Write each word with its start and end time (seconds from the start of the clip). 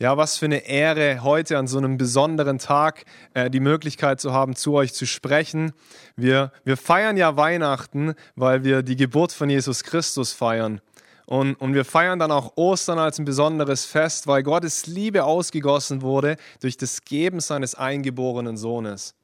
Ja, 0.00 0.16
was 0.16 0.36
für 0.36 0.44
eine 0.44 0.64
Ehre, 0.64 1.24
heute 1.24 1.58
an 1.58 1.66
so 1.66 1.76
einem 1.76 1.96
besonderen 1.96 2.60
Tag 2.60 3.04
äh, 3.34 3.50
die 3.50 3.58
Möglichkeit 3.58 4.20
zu 4.20 4.32
haben, 4.32 4.54
zu 4.54 4.74
euch 4.74 4.94
zu 4.94 5.06
sprechen. 5.06 5.72
Wir, 6.14 6.52
wir 6.64 6.76
feiern 6.76 7.16
ja 7.16 7.36
Weihnachten, 7.36 8.14
weil 8.36 8.62
wir 8.62 8.82
die 8.82 8.94
Geburt 8.94 9.32
von 9.32 9.50
Jesus 9.50 9.82
Christus 9.82 10.32
feiern. 10.32 10.80
Und, 11.26 11.56
und 11.56 11.74
wir 11.74 11.84
feiern 11.84 12.20
dann 12.20 12.30
auch 12.30 12.52
Ostern 12.54 13.00
als 13.00 13.18
ein 13.18 13.24
besonderes 13.24 13.86
Fest, 13.86 14.28
weil 14.28 14.44
Gottes 14.44 14.86
Liebe 14.86 15.24
ausgegossen 15.24 16.00
wurde 16.00 16.36
durch 16.60 16.76
das 16.76 17.04
Geben 17.04 17.40
seines 17.40 17.74
eingeborenen 17.74 18.56
Sohnes. 18.56 19.16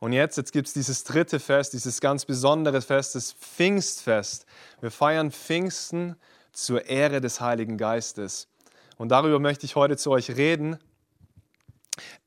Und 0.00 0.14
jetzt, 0.14 0.38
jetzt 0.38 0.52
gibt 0.52 0.68
es 0.68 0.72
dieses 0.72 1.04
dritte 1.04 1.38
Fest, 1.38 1.74
dieses 1.74 2.00
ganz 2.00 2.24
besondere 2.24 2.80
Fest, 2.80 3.14
das 3.14 3.32
Pfingstfest. 3.32 4.46
Wir 4.80 4.90
feiern 4.90 5.30
Pfingsten 5.30 6.16
zur 6.54 6.86
Ehre 6.86 7.20
des 7.20 7.42
Heiligen 7.42 7.76
Geistes. 7.76 8.48
Und 8.96 9.08
darüber 9.10 9.38
möchte 9.38 9.66
ich 9.66 9.76
heute 9.76 9.96
zu 9.96 10.10
euch 10.10 10.30
reden, 10.30 10.78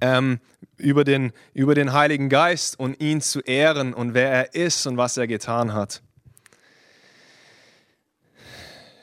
ähm, 0.01 0.39
über, 0.77 1.03
den, 1.03 1.33
über 1.53 1.75
den 1.75 1.93
Heiligen 1.93 2.29
Geist 2.29 2.79
und 2.79 2.99
ihn 3.01 3.21
zu 3.21 3.41
ehren 3.41 3.93
und 3.93 4.13
wer 4.13 4.29
er 4.29 4.55
ist 4.55 4.85
und 4.87 4.97
was 4.97 5.17
er 5.17 5.27
getan 5.27 5.73
hat. 5.73 6.01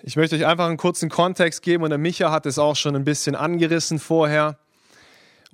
Ich 0.02 0.16
möchte 0.16 0.36
euch 0.36 0.44
einfach 0.44 0.66
einen 0.66 0.76
kurzen 0.76 1.08
Kontext 1.08 1.62
geben 1.62 1.82
und 1.82 1.90
der 1.90 1.98
Micha 1.98 2.30
hat 2.30 2.44
es 2.44 2.58
auch 2.58 2.76
schon 2.76 2.94
ein 2.94 3.04
bisschen 3.04 3.34
angerissen 3.34 3.98
vorher. 3.98 4.58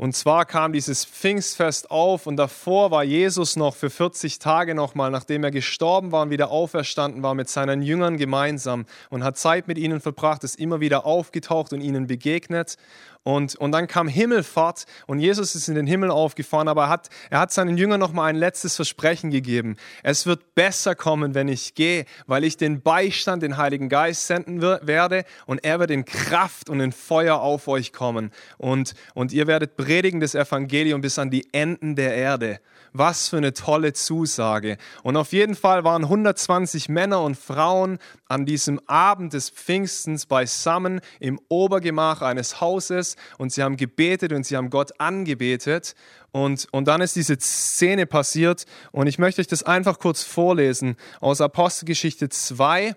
Und 0.00 0.16
zwar 0.16 0.46
kam 0.46 0.72
dieses 0.72 1.04
Pfingstfest 1.04 1.90
auf 1.90 2.26
und 2.26 2.38
davor 2.38 2.90
war 2.90 3.04
Jesus 3.04 3.56
noch 3.56 3.76
für 3.76 3.90
40 3.90 4.38
Tage 4.38 4.74
nochmal, 4.74 5.10
nachdem 5.10 5.44
er 5.44 5.50
gestorben 5.50 6.10
war 6.10 6.22
und 6.22 6.30
wieder 6.30 6.50
auferstanden 6.50 7.22
war, 7.22 7.34
mit 7.34 7.50
seinen 7.50 7.82
Jüngern 7.82 8.16
gemeinsam 8.16 8.86
und 9.10 9.22
hat 9.22 9.36
Zeit 9.36 9.68
mit 9.68 9.76
ihnen 9.76 10.00
verbracht, 10.00 10.42
ist 10.42 10.58
immer 10.58 10.80
wieder 10.80 11.04
aufgetaucht 11.04 11.74
und 11.74 11.82
ihnen 11.82 12.06
begegnet. 12.06 12.78
Und, 13.22 13.54
und 13.56 13.72
dann 13.72 13.86
kam 13.86 14.08
Himmelfahrt 14.08 14.86
und 15.06 15.20
Jesus 15.20 15.54
ist 15.54 15.68
in 15.68 15.74
den 15.74 15.86
Himmel 15.86 16.10
aufgefahren, 16.10 16.68
aber 16.68 16.84
er 16.84 16.88
hat, 16.88 17.10
er 17.28 17.40
hat 17.40 17.52
seinen 17.52 17.76
Jüngern 17.76 18.00
noch 18.00 18.14
mal 18.14 18.24
ein 18.24 18.36
letztes 18.36 18.76
Versprechen 18.76 19.30
gegeben. 19.30 19.76
Es 20.02 20.24
wird 20.24 20.54
besser 20.54 20.94
kommen, 20.94 21.34
wenn 21.34 21.46
ich 21.46 21.74
gehe, 21.74 22.06
weil 22.26 22.44
ich 22.44 22.56
den 22.56 22.80
Beistand, 22.80 23.42
den 23.42 23.58
Heiligen 23.58 23.90
Geist 23.90 24.26
senden 24.26 24.62
werde 24.62 25.24
und 25.44 25.62
er 25.64 25.78
wird 25.80 25.90
in 25.90 26.06
Kraft 26.06 26.70
und 26.70 26.80
in 26.80 26.92
Feuer 26.92 27.40
auf 27.40 27.68
euch 27.68 27.92
kommen. 27.92 28.30
Und, 28.56 28.94
und 29.12 29.32
ihr 29.32 29.46
werdet 29.46 29.76
predigen 29.76 30.20
das 30.20 30.34
Evangelium 30.34 31.02
bis 31.02 31.18
an 31.18 31.30
die 31.30 31.52
Enden 31.52 31.96
der 31.96 32.14
Erde. 32.14 32.60
Was 32.92 33.28
für 33.28 33.36
eine 33.36 33.52
tolle 33.52 33.92
Zusage. 33.92 34.76
Und 35.04 35.16
auf 35.16 35.32
jeden 35.32 35.54
Fall 35.54 35.84
waren 35.84 36.04
120 36.04 36.88
Männer 36.88 37.22
und 37.22 37.36
Frauen 37.36 37.98
an 38.26 38.46
diesem 38.46 38.80
Abend 38.86 39.32
des 39.32 39.50
Pfingstens 39.50 40.26
beisammen 40.26 41.00
im 41.20 41.38
Obergemach 41.48 42.22
eines 42.22 42.60
Hauses 42.60 43.09
und 43.38 43.52
sie 43.52 43.62
haben 43.62 43.76
gebetet 43.76 44.32
und 44.32 44.44
sie 44.44 44.56
haben 44.56 44.70
Gott 44.70 44.98
angebetet. 45.00 45.94
Und, 46.32 46.68
und 46.70 46.86
dann 46.86 47.00
ist 47.00 47.16
diese 47.16 47.38
Szene 47.38 48.06
passiert 48.06 48.66
und 48.92 49.06
ich 49.06 49.18
möchte 49.18 49.40
euch 49.40 49.48
das 49.48 49.62
einfach 49.62 49.98
kurz 49.98 50.22
vorlesen 50.22 50.96
aus 51.20 51.40
Apostelgeschichte 51.40 52.28
2 52.28 52.94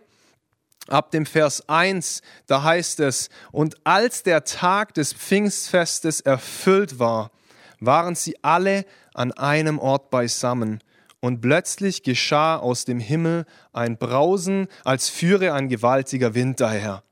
ab 0.87 1.11
dem 1.11 1.25
Vers 1.25 1.67
1, 1.69 2.21
da 2.47 2.63
heißt 2.63 2.99
es, 2.99 3.29
und 3.51 3.75
als 3.85 4.23
der 4.23 4.43
Tag 4.43 4.93
des 4.93 5.13
Pfingstfestes 5.13 6.21
erfüllt 6.21 6.99
war, 6.99 7.31
waren 7.79 8.15
sie 8.15 8.35
alle 8.43 8.85
an 9.13 9.31
einem 9.31 9.79
Ort 9.79 10.09
beisammen. 10.09 10.81
Und 11.19 11.39
plötzlich 11.39 12.03
geschah 12.03 12.57
aus 12.57 12.83
dem 12.83 12.99
Himmel 12.99 13.45
ein 13.71 13.97
Brausen, 13.97 14.67
als 14.83 15.07
führe 15.07 15.53
ein 15.53 15.69
gewaltiger 15.69 16.35
Wind 16.35 16.59
daher. 16.59 17.03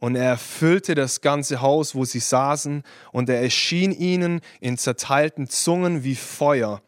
Und 0.00 0.16
er 0.16 0.24
erfüllte 0.24 0.94
das 0.94 1.20
ganze 1.20 1.60
Haus, 1.60 1.94
wo 1.94 2.04
sie 2.04 2.20
saßen, 2.20 2.82
und 3.12 3.28
er 3.28 3.40
erschien 3.40 3.92
ihnen 3.92 4.40
in 4.60 4.78
zerteilten 4.78 5.48
Zungen 5.48 6.02
wie 6.02 6.16
Feuer. 6.16 6.82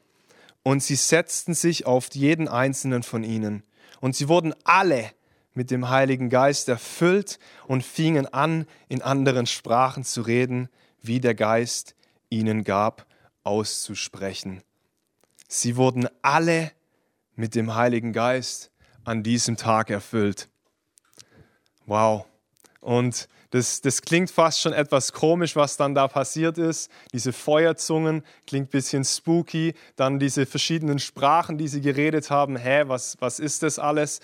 Und 0.62 0.82
sie 0.82 0.96
setzten 0.96 1.54
sich 1.54 1.86
auf 1.86 2.08
jeden 2.14 2.48
einzelnen 2.48 3.02
von 3.02 3.22
ihnen. 3.22 3.62
Und 4.00 4.16
sie 4.16 4.28
wurden 4.28 4.54
alle 4.64 5.10
mit 5.54 5.70
dem 5.70 5.90
Heiligen 5.90 6.30
Geist 6.30 6.68
erfüllt 6.68 7.38
und 7.66 7.84
fingen 7.84 8.26
an, 8.26 8.66
in 8.88 9.02
anderen 9.02 9.46
Sprachen 9.46 10.04
zu 10.04 10.22
reden, 10.22 10.68
wie 11.02 11.20
der 11.20 11.34
Geist 11.34 11.94
ihnen 12.30 12.64
gab 12.64 13.06
auszusprechen. 13.44 14.62
Sie 15.48 15.76
wurden 15.76 16.08
alle 16.22 16.72
mit 17.34 17.54
dem 17.54 17.74
Heiligen 17.74 18.12
Geist 18.12 18.70
an 19.04 19.22
diesem 19.22 19.56
Tag 19.56 19.90
erfüllt. 19.90 20.48
Wow. 21.84 22.24
Und 22.82 23.28
das, 23.50 23.80
das 23.80 24.02
klingt 24.02 24.30
fast 24.30 24.60
schon 24.60 24.72
etwas 24.72 25.12
komisch, 25.12 25.54
was 25.56 25.76
dann 25.76 25.94
da 25.94 26.08
passiert 26.08 26.58
ist. 26.58 26.90
Diese 27.12 27.32
Feuerzungen 27.32 28.24
klingt 28.46 28.68
ein 28.68 28.70
bisschen 28.70 29.04
spooky. 29.04 29.74
Dann 29.94 30.18
diese 30.18 30.46
verschiedenen 30.46 30.98
Sprachen, 30.98 31.58
die 31.58 31.68
sie 31.68 31.80
geredet 31.80 32.28
haben. 32.28 32.56
Hä, 32.56 32.84
was, 32.86 33.16
was 33.20 33.38
ist 33.38 33.62
das 33.62 33.78
alles? 33.78 34.20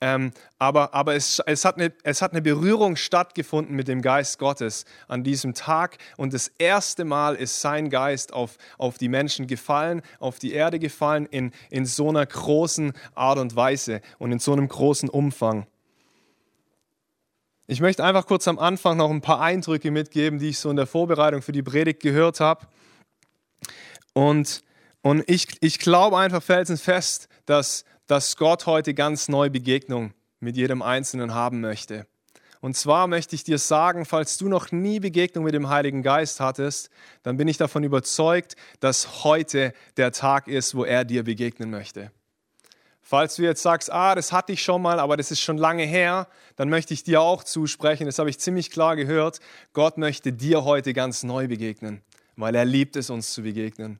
Ähm, 0.00 0.30
aber 0.58 0.94
aber 0.94 1.16
es, 1.16 1.42
es, 1.44 1.64
hat 1.64 1.76
eine, 1.76 1.92
es 2.02 2.22
hat 2.22 2.32
eine 2.32 2.40
Berührung 2.40 2.96
stattgefunden 2.96 3.74
mit 3.74 3.88
dem 3.88 4.00
Geist 4.00 4.38
Gottes 4.38 4.86
an 5.06 5.22
diesem 5.22 5.52
Tag. 5.52 5.98
Und 6.16 6.32
das 6.32 6.48
erste 6.58 7.04
Mal 7.04 7.34
ist 7.34 7.60
sein 7.60 7.90
Geist 7.90 8.32
auf, 8.32 8.56
auf 8.78 8.96
die 8.96 9.08
Menschen 9.08 9.46
gefallen, 9.48 10.00
auf 10.18 10.38
die 10.38 10.52
Erde 10.52 10.78
gefallen, 10.78 11.26
in, 11.26 11.52
in 11.68 11.84
so 11.84 12.08
einer 12.08 12.24
großen 12.24 12.92
Art 13.14 13.38
und 13.38 13.54
Weise 13.54 14.00
und 14.18 14.32
in 14.32 14.38
so 14.38 14.52
einem 14.52 14.68
großen 14.68 15.10
Umfang. 15.10 15.66
Ich 17.70 17.82
möchte 17.82 18.02
einfach 18.02 18.26
kurz 18.26 18.48
am 18.48 18.58
Anfang 18.58 18.96
noch 18.96 19.10
ein 19.10 19.20
paar 19.20 19.42
Eindrücke 19.42 19.90
mitgeben, 19.90 20.38
die 20.38 20.48
ich 20.48 20.58
so 20.58 20.70
in 20.70 20.76
der 20.76 20.86
Vorbereitung 20.86 21.42
für 21.42 21.52
die 21.52 21.62
Predigt 21.62 22.00
gehört 22.00 22.40
habe. 22.40 22.66
Und, 24.14 24.62
und 25.02 25.22
ich, 25.26 25.48
ich 25.60 25.78
glaube 25.78 26.16
einfach 26.16 26.42
felsenfest, 26.42 27.28
dass, 27.44 27.84
dass 28.06 28.38
Gott 28.38 28.64
heute 28.64 28.94
ganz 28.94 29.28
neue 29.28 29.50
Begegnung 29.50 30.14
mit 30.40 30.56
jedem 30.56 30.80
Einzelnen 30.80 31.34
haben 31.34 31.60
möchte. 31.60 32.06
Und 32.62 32.74
zwar 32.74 33.06
möchte 33.06 33.34
ich 33.34 33.44
dir 33.44 33.58
sagen, 33.58 34.06
falls 34.06 34.38
du 34.38 34.48
noch 34.48 34.72
nie 34.72 34.98
Begegnung 34.98 35.44
mit 35.44 35.52
dem 35.52 35.68
Heiligen 35.68 36.02
Geist 36.02 36.40
hattest, 36.40 36.88
dann 37.22 37.36
bin 37.36 37.48
ich 37.48 37.58
davon 37.58 37.84
überzeugt, 37.84 38.56
dass 38.80 39.24
heute 39.24 39.74
der 39.98 40.12
Tag 40.12 40.48
ist, 40.48 40.74
wo 40.74 40.84
er 40.84 41.04
dir 41.04 41.22
begegnen 41.22 41.70
möchte. 41.70 42.12
Falls 43.10 43.36
du 43.36 43.42
jetzt 43.42 43.62
sagst, 43.62 43.90
ah, 43.90 44.14
das 44.14 44.32
hatte 44.32 44.52
ich 44.52 44.62
schon 44.62 44.82
mal, 44.82 45.00
aber 45.00 45.16
das 45.16 45.30
ist 45.30 45.40
schon 45.40 45.56
lange 45.56 45.84
her, 45.84 46.28
dann 46.56 46.68
möchte 46.68 46.92
ich 46.92 47.04
dir 47.04 47.22
auch 47.22 47.42
zusprechen, 47.42 48.04
das 48.04 48.18
habe 48.18 48.28
ich 48.28 48.38
ziemlich 48.38 48.70
klar 48.70 48.96
gehört, 48.96 49.40
Gott 49.72 49.96
möchte 49.96 50.30
dir 50.30 50.64
heute 50.64 50.92
ganz 50.92 51.22
neu 51.22 51.48
begegnen, 51.48 52.02
weil 52.36 52.54
er 52.54 52.66
liebt 52.66 52.96
es, 52.96 53.08
uns 53.08 53.32
zu 53.32 53.44
begegnen. 53.44 53.98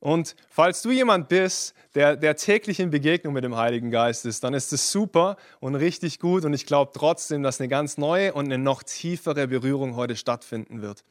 Und 0.00 0.34
falls 0.50 0.82
du 0.82 0.90
jemand 0.90 1.28
bist, 1.28 1.72
der, 1.94 2.16
der 2.16 2.34
täglich 2.34 2.80
in 2.80 2.90
Begegnung 2.90 3.32
mit 3.32 3.44
dem 3.44 3.56
Heiligen 3.56 3.92
Geist 3.92 4.26
ist, 4.26 4.42
dann 4.42 4.54
ist 4.54 4.72
es 4.72 4.90
super 4.90 5.36
und 5.60 5.76
richtig 5.76 6.18
gut. 6.18 6.44
Und 6.44 6.52
ich 6.52 6.66
glaube 6.66 6.90
trotzdem, 6.92 7.44
dass 7.44 7.60
eine 7.60 7.68
ganz 7.68 7.96
neue 7.96 8.32
und 8.32 8.46
eine 8.46 8.58
noch 8.58 8.82
tiefere 8.82 9.46
Berührung 9.46 9.94
heute 9.94 10.16
stattfinden 10.16 10.82
wird. 10.82 11.04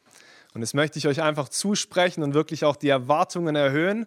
Und 0.52 0.60
das 0.60 0.74
möchte 0.74 0.98
ich 0.98 1.08
euch 1.08 1.22
einfach 1.22 1.48
zusprechen 1.48 2.22
und 2.22 2.34
wirklich 2.34 2.66
auch 2.66 2.76
die 2.76 2.90
Erwartungen 2.90 3.56
erhöhen. 3.56 4.06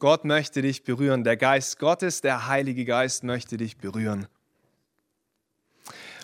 Gott 0.00 0.24
möchte 0.24 0.62
dich 0.62 0.82
berühren. 0.82 1.24
Der 1.24 1.36
Geist 1.36 1.78
Gottes, 1.78 2.22
der 2.22 2.48
Heilige 2.48 2.86
Geist 2.86 3.22
möchte 3.22 3.58
dich 3.58 3.76
berühren. 3.76 4.26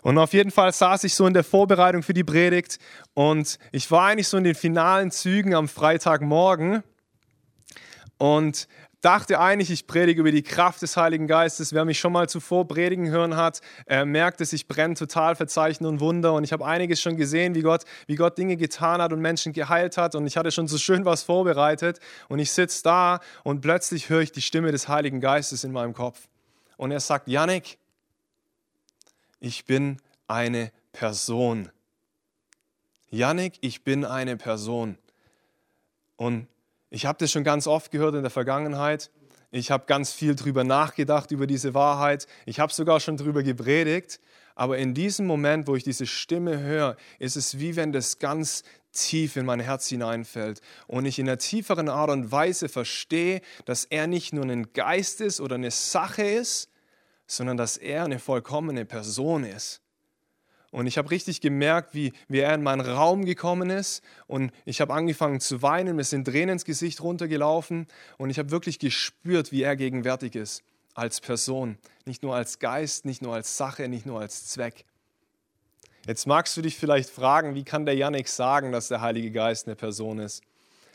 Und 0.02 0.16
auf 0.18 0.32
jeden 0.32 0.50
Fall 0.50 0.72
saß 0.72 1.04
ich 1.04 1.14
so 1.14 1.26
in 1.26 1.34
der 1.34 1.44
Vorbereitung 1.44 2.02
für 2.02 2.14
die 2.14 2.24
Predigt 2.24 2.78
und 3.12 3.58
ich 3.72 3.90
war 3.90 4.06
eigentlich 4.06 4.28
so 4.28 4.38
in 4.38 4.44
den 4.44 4.54
finalen 4.54 5.10
Zügen 5.10 5.54
am 5.54 5.68
Freitagmorgen 5.68 6.84
und 8.16 8.66
dachte 9.06 9.38
eigentlich, 9.38 9.70
ich 9.70 9.86
predige 9.86 10.20
über 10.20 10.32
die 10.32 10.42
Kraft 10.42 10.82
des 10.82 10.96
Heiligen 10.96 11.28
Geistes. 11.28 11.72
Wer 11.72 11.84
mich 11.84 12.00
schon 12.00 12.12
mal 12.12 12.28
zuvor 12.28 12.66
predigen 12.66 13.08
hören 13.08 13.36
hat, 13.36 13.60
äh, 13.86 14.04
merkt 14.04 14.40
es, 14.40 14.52
ich 14.52 14.66
brenne 14.66 14.94
total 14.94 15.36
für 15.36 15.46
Zeichen 15.46 15.86
und 15.86 16.00
Wunder. 16.00 16.32
Und 16.32 16.42
ich 16.42 16.52
habe 16.52 16.66
einiges 16.66 17.00
schon 17.00 17.16
gesehen, 17.16 17.54
wie 17.54 17.62
Gott, 17.62 17.84
wie 18.08 18.16
Gott 18.16 18.36
Dinge 18.36 18.56
getan 18.56 19.00
hat 19.00 19.12
und 19.12 19.20
Menschen 19.20 19.52
geheilt 19.52 19.96
hat. 19.96 20.16
Und 20.16 20.26
ich 20.26 20.36
hatte 20.36 20.50
schon 20.50 20.66
so 20.66 20.76
schön 20.76 21.04
was 21.04 21.22
vorbereitet. 21.22 22.00
Und 22.28 22.40
ich 22.40 22.50
sitze 22.50 22.82
da 22.82 23.20
und 23.44 23.60
plötzlich 23.60 24.08
höre 24.08 24.22
ich 24.22 24.32
die 24.32 24.42
Stimme 24.42 24.72
des 24.72 24.88
Heiligen 24.88 25.20
Geistes 25.20 25.62
in 25.62 25.70
meinem 25.70 25.94
Kopf. 25.94 26.26
Und 26.76 26.90
er 26.90 26.98
sagt, 26.98 27.28
Janik, 27.28 27.78
ich 29.38 29.66
bin 29.66 29.98
eine 30.26 30.72
Person. 30.90 31.70
Janik, 33.08 33.54
ich 33.60 33.84
bin 33.84 34.04
eine 34.04 34.36
Person. 34.36 34.98
Und 36.16 36.48
ich 36.90 37.06
habe 37.06 37.18
das 37.18 37.30
schon 37.30 37.44
ganz 37.44 37.66
oft 37.66 37.90
gehört 37.90 38.14
in 38.14 38.22
der 38.22 38.30
Vergangenheit. 38.30 39.10
Ich 39.50 39.70
habe 39.70 39.86
ganz 39.86 40.12
viel 40.12 40.34
drüber 40.34 40.64
nachgedacht, 40.64 41.30
über 41.30 41.46
diese 41.46 41.74
Wahrheit. 41.74 42.26
Ich 42.46 42.60
habe 42.60 42.72
sogar 42.72 43.00
schon 43.00 43.16
drüber 43.16 43.42
gepredigt. 43.42 44.20
Aber 44.54 44.78
in 44.78 44.94
diesem 44.94 45.26
Moment, 45.26 45.68
wo 45.68 45.76
ich 45.76 45.84
diese 45.84 46.06
Stimme 46.06 46.60
höre, 46.60 46.96
ist 47.18 47.36
es 47.36 47.58
wie 47.58 47.76
wenn 47.76 47.92
das 47.92 48.18
ganz 48.18 48.62
tief 48.92 49.36
in 49.36 49.44
mein 49.44 49.60
Herz 49.60 49.88
hineinfällt 49.88 50.60
und 50.86 51.04
ich 51.04 51.18
in 51.18 51.28
einer 51.28 51.36
tieferen 51.38 51.90
Art 51.90 52.10
und 52.10 52.32
Weise 52.32 52.68
verstehe, 52.68 53.42
dass 53.66 53.84
er 53.84 54.06
nicht 54.06 54.32
nur 54.32 54.44
ein 54.44 54.72
Geist 54.72 55.20
ist 55.20 55.40
oder 55.40 55.56
eine 55.56 55.70
Sache 55.70 56.22
ist, 56.22 56.70
sondern 57.26 57.58
dass 57.58 57.76
er 57.76 58.04
eine 58.04 58.18
vollkommene 58.18 58.86
Person 58.86 59.44
ist. 59.44 59.82
Und 60.70 60.86
ich 60.86 60.98
habe 60.98 61.10
richtig 61.10 61.40
gemerkt, 61.40 61.94
wie, 61.94 62.12
wie 62.28 62.40
er 62.40 62.54
in 62.54 62.62
meinen 62.62 62.80
Raum 62.80 63.24
gekommen 63.24 63.70
ist. 63.70 64.02
Und 64.26 64.52
ich 64.64 64.80
habe 64.80 64.92
angefangen 64.92 65.40
zu 65.40 65.62
weinen, 65.62 65.96
mir 65.96 66.04
sind 66.04 66.26
Tränen 66.26 66.50
ins 66.50 66.64
Gesicht 66.64 67.00
runtergelaufen. 67.02 67.86
Und 68.18 68.30
ich 68.30 68.38
habe 68.38 68.50
wirklich 68.50 68.78
gespürt, 68.78 69.52
wie 69.52 69.62
er 69.62 69.76
gegenwärtig 69.76 70.34
ist 70.34 70.62
als 70.94 71.20
Person. 71.20 71.78
Nicht 72.04 72.22
nur 72.22 72.34
als 72.34 72.58
Geist, 72.58 73.04
nicht 73.04 73.22
nur 73.22 73.34
als 73.34 73.56
Sache, 73.56 73.88
nicht 73.88 74.06
nur 74.06 74.20
als 74.20 74.46
Zweck. 74.46 74.84
Jetzt 76.06 76.26
magst 76.26 76.56
du 76.56 76.62
dich 76.62 76.76
vielleicht 76.76 77.10
fragen, 77.10 77.54
wie 77.54 77.64
kann 77.64 77.84
der 77.84 77.96
Janik 77.96 78.28
sagen, 78.28 78.72
dass 78.72 78.88
der 78.88 79.00
Heilige 79.00 79.30
Geist 79.30 79.66
eine 79.66 79.76
Person 79.76 80.18
ist? 80.18 80.42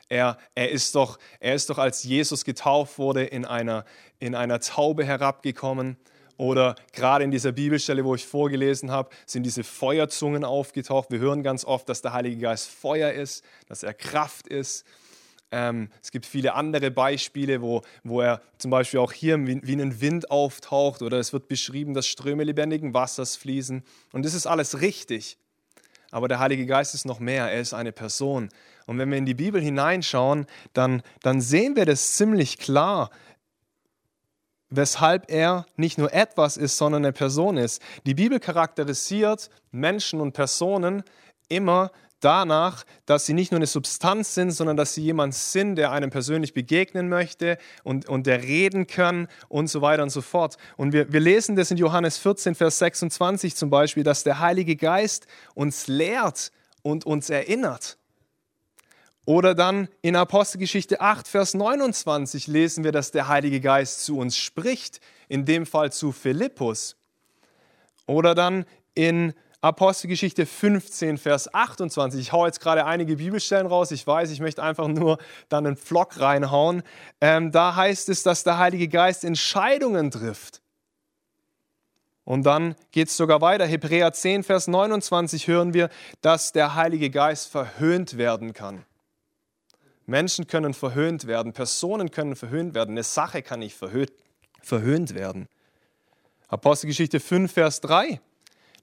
Er, 0.08 0.38
er, 0.56 0.72
ist 0.72 0.96
doch, 0.96 1.20
er 1.40 1.56
ist 1.56 1.70
doch, 1.70 1.78
als 1.78 2.04
Jesus 2.04 2.44
getauft 2.44 2.98
wurde, 2.98 3.24
in 3.24 3.46
einer, 3.46 3.86
in 4.20 4.36
einer 4.36 4.60
Taube 4.60 5.06
herabgekommen. 5.06 5.98
Oder 6.42 6.74
gerade 6.92 7.24
in 7.24 7.30
dieser 7.30 7.52
Bibelstelle, 7.52 8.04
wo 8.04 8.16
ich 8.16 8.26
vorgelesen 8.26 8.90
habe, 8.90 9.12
sind 9.28 9.44
diese 9.44 9.64
Feuerzungen 9.64 10.44
aufgetaucht. 10.44 11.12
Wir 11.12 11.20
hören 11.20 11.44
ganz 11.44 11.64
oft, 11.64 11.88
dass 11.88 12.02
der 12.02 12.14
Heilige 12.14 12.38
Geist 12.38 12.68
Feuer 12.68 13.12
ist, 13.12 13.46
dass 13.68 13.84
er 13.84 13.94
Kraft 13.94 14.48
ist. 14.48 14.84
Ähm, 15.52 15.92
es 16.02 16.10
gibt 16.10 16.26
viele 16.26 16.56
andere 16.56 16.90
Beispiele, 16.90 17.62
wo, 17.62 17.84
wo 18.04 18.22
er 18.22 18.42
zum 18.58 18.72
Beispiel 18.72 19.02
auch 19.02 19.12
hier 19.12 19.38
wie, 19.46 19.62
wie 19.62 19.80
ein 19.80 20.02
Wind 20.02 20.32
auftaucht 20.32 21.04
oder 21.04 21.20
es 21.20 21.32
wird 21.32 21.48
beschrieben, 21.48 21.94
dass 21.94 22.08
Ströme 22.08 22.44
lebendigen 22.44 22.96
Wassers 22.96 23.36
fließen. 23.36 23.84
Und 24.12 24.26
das 24.26 24.34
ist 24.34 24.48
alles 24.48 24.82
richtig. 24.82 25.38
Aber 26.10 26.28
der 26.28 26.40
Heilige 26.40 26.66
Geist 26.66 26.96
ist 26.96 27.06
noch 27.06 27.20
mehr. 27.20 27.52
Er 27.52 27.62
ist 27.62 27.76
eine 27.76 27.92
Person. 27.92 28.50
Und 28.88 28.98
wenn 28.98 29.12
wir 29.12 29.20
in 29.20 29.28
die 29.28 29.36
Bibel 29.36 29.62
hineinschauen, 29.62 30.48
dann, 30.74 31.04
dann 31.22 31.40
sehen 31.40 31.76
wir 31.76 31.86
das 31.86 32.16
ziemlich 32.16 32.58
klar, 32.58 33.12
weshalb 34.72 35.30
er 35.30 35.66
nicht 35.76 36.00
nur 36.00 36.12
etwas 36.14 36.58
ist, 36.58 36.78
sondern 36.78 37.06
eine 37.06 37.14
Person 37.14 37.58
ist. 37.58 37.82
Die 38.06 38.16
Bibel 38.16 38.40
charakterisiert 38.40 39.50
Menschen 39.72 40.20
und 40.20 40.32
Personen 40.32 41.04
immer 41.50 41.92
danach, 42.22 42.86
dass 43.06 43.26
sie 43.26 43.34
nicht 43.34 43.52
nur 43.52 43.58
eine 43.58 43.68
Substanz 43.68 44.34
sind, 44.34 44.52
sondern 44.52 44.78
dass 44.78 44.94
sie 44.94 45.02
jemand 45.02 45.34
sind, 45.34 45.76
der 45.76 45.92
einem 45.92 46.10
persönlich 46.10 46.54
begegnen 46.54 47.10
möchte 47.10 47.58
und, 47.84 48.08
und 48.08 48.28
der 48.28 48.44
reden 48.44 48.88
kann 48.88 49.28
und 49.50 49.68
so 49.68 49.82
weiter 49.82 50.04
und 50.04 50.12
so 50.12 50.22
fort. 50.22 50.58
Und 50.78 50.94
wir, 50.94 51.12
wir 51.12 51.20
lesen 51.20 51.56
das 51.56 51.72
in 51.72 51.78
Johannes 51.78 52.18
14, 52.18 52.56
Vers 52.56 52.80
26 52.80 53.56
zum 53.56 53.70
Beispiel, 53.70 54.04
dass 54.04 54.24
der 54.24 54.40
Heilige 54.40 54.76
Geist 54.76 55.28
uns 55.56 55.88
lehrt 55.88 56.52
und 56.84 57.06
uns 57.06 57.30
erinnert. 57.30 57.98
Oder 59.26 59.54
dann 59.54 59.88
in 60.02 60.16
Apostelgeschichte 60.16 61.00
8, 61.00 61.28
Vers 61.28 61.54
29 61.54 62.48
lesen 62.48 62.84
wir, 62.84 62.92
dass 62.92 63.12
der 63.12 63.28
Heilige 63.28 63.62
Geist 63.62 64.04
zu 64.04 64.18
uns 64.18 64.36
spricht, 64.36 65.00
in 65.30 65.46
dem 65.46 65.66
Fall 65.66 65.92
zu 65.92 66.12
Philippus. 66.12 66.96
Oder 68.08 68.34
dann 68.34 68.66
in 68.96 69.34
Apostelgeschichte 69.62 70.48
15, 70.48 71.20
Vers 71.20 71.54
28. 71.54 72.20
Ich 72.20 72.32
haue 72.32 72.48
jetzt 72.48 72.60
gerade 72.60 72.86
einige 72.86 73.18
Bibelstellen 73.18 73.68
raus. 73.68 73.92
Ich 73.92 74.06
weiß, 74.06 74.32
ich 74.32 74.40
möchte 74.40 74.64
einfach 74.64 74.88
nur 74.88 75.20
dann 75.50 75.68
einen 75.68 75.78
Flock 75.78 76.20
reinhauen. 76.20 76.82
Ähm, 77.22 77.52
da 77.52 77.76
heißt 77.76 78.10
es, 78.10 78.24
dass 78.24 78.44
der 78.44 78.58
Heilige 78.58 78.88
Geist 78.88 79.24
Entscheidungen 79.24 80.10
trifft. 80.10 80.62
Und 82.24 82.44
dann 82.44 82.76
geht 82.92 83.10
es 83.10 83.18
sogar 83.18 83.42
weiter. 83.42 83.68
Hebräer 83.68 84.14
10, 84.14 84.44
Vers 84.44 84.68
29 84.68 85.48
hören 85.48 85.76
wir, 85.76 85.90
dass 86.22 86.54
der 86.54 86.74
Heilige 86.74 87.12
Geist 87.12 87.50
verhöhnt 87.50 88.18
werden 88.18 88.54
kann. 88.54 88.84
Menschen 90.06 90.48
können 90.48 90.74
verhöhnt 90.74 91.28
werden, 91.28 91.54
Personen 91.54 92.12
können 92.12 92.36
verhöhnt 92.36 92.74
werden, 92.74 92.92
eine 92.92 93.04
Sache 93.04 93.42
kann 93.42 93.60
nicht 93.60 93.76
verhöhnt, 93.76 94.12
verhöhnt 94.62 95.16
werden. 95.16 95.48
Apostelgeschichte 96.48 97.20
5, 97.20 97.52
Vers 97.52 97.82
3 97.82 98.20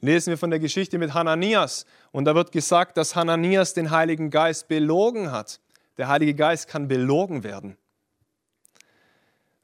lesen 0.01 0.31
wir 0.31 0.39
von 0.39 0.51
der 0.51 0.59
Geschichte 0.59 0.99
mit 0.99 1.15
Hananias. 1.15 1.85
Und 2.13 2.25
da 2.25 2.35
wird 2.35 2.53
gesagt, 2.53 2.97
dass 2.97 3.17
Hananias 3.17 3.75
den 3.75 3.91
Heiligen 3.91 4.31
Geist 4.31 4.69
belogen 4.69 5.33
hat. 5.33 5.61
Der 5.97 6.09
Heilige 6.09 6.35
Geist 6.35 6.69
kann 6.69 6.89
belogen 6.89 7.43
werden. 7.45 7.77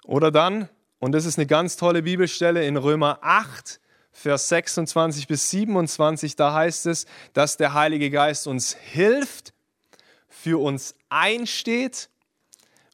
Oder 0.05 0.31
dann, 0.31 0.69
und 0.99 1.13
das 1.13 1.25
ist 1.25 1.39
eine 1.39 1.47
ganz 1.47 1.77
tolle 1.77 2.03
Bibelstelle 2.03 2.67
in 2.67 2.77
Römer 2.77 3.19
8, 3.23 3.81
Vers 4.13 4.49
26 4.49 5.27
bis 5.27 5.51
27, 5.51 6.37
da 6.37 6.53
heißt 6.53 6.87
es, 6.87 7.07
dass 7.33 7.57
der 7.57 7.75
Heilige 7.75 8.11
Geist 8.11 8.47
uns 8.47 8.75
hilft, 8.75 9.54
für 10.35 10.61
uns 10.61 10.95
einsteht 11.09 12.11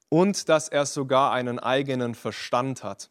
und 0.09 0.49
dass 0.49 0.69
er 0.69 0.85
sogar 0.87 1.33
einen 1.33 1.59
eigenen 1.59 2.15
Verstand 2.15 2.85
hat. 2.85 3.11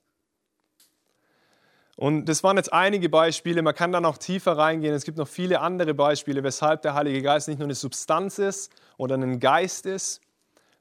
Und 1.95 2.25
das 2.25 2.43
waren 2.43 2.55
jetzt 2.55 2.71
einige 2.71 3.09
Beispiele, 3.09 3.61
man 3.61 3.75
kann 3.75 3.91
da 3.91 3.99
noch 3.99 4.17
tiefer 4.17 4.57
reingehen. 4.57 4.93
Es 4.93 5.03
gibt 5.03 5.17
noch 5.17 5.27
viele 5.27 5.59
andere 5.59 5.93
Beispiele, 5.93 6.43
weshalb 6.43 6.81
der 6.83 6.93
Heilige 6.93 7.21
Geist 7.21 7.49
nicht 7.49 7.57
nur 7.57 7.65
eine 7.65 7.75
Substanz 7.75 8.39
ist 8.39 8.71
oder 8.97 9.15
ein 9.15 9.39
Geist 9.39 9.85
ist, 9.85 10.21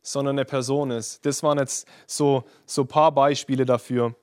sondern 0.03 0.37
eine 0.37 0.45
Person 0.45 0.93
ist. 0.93 1.25
Das 1.27 1.43
waren 1.43 1.59
jetzt 1.59 1.89
so, 2.07 2.45
so 2.67 2.83
ein 2.83 2.89
paar 2.89 3.11
Beispiele 3.11 3.65
dafür. 3.65 4.15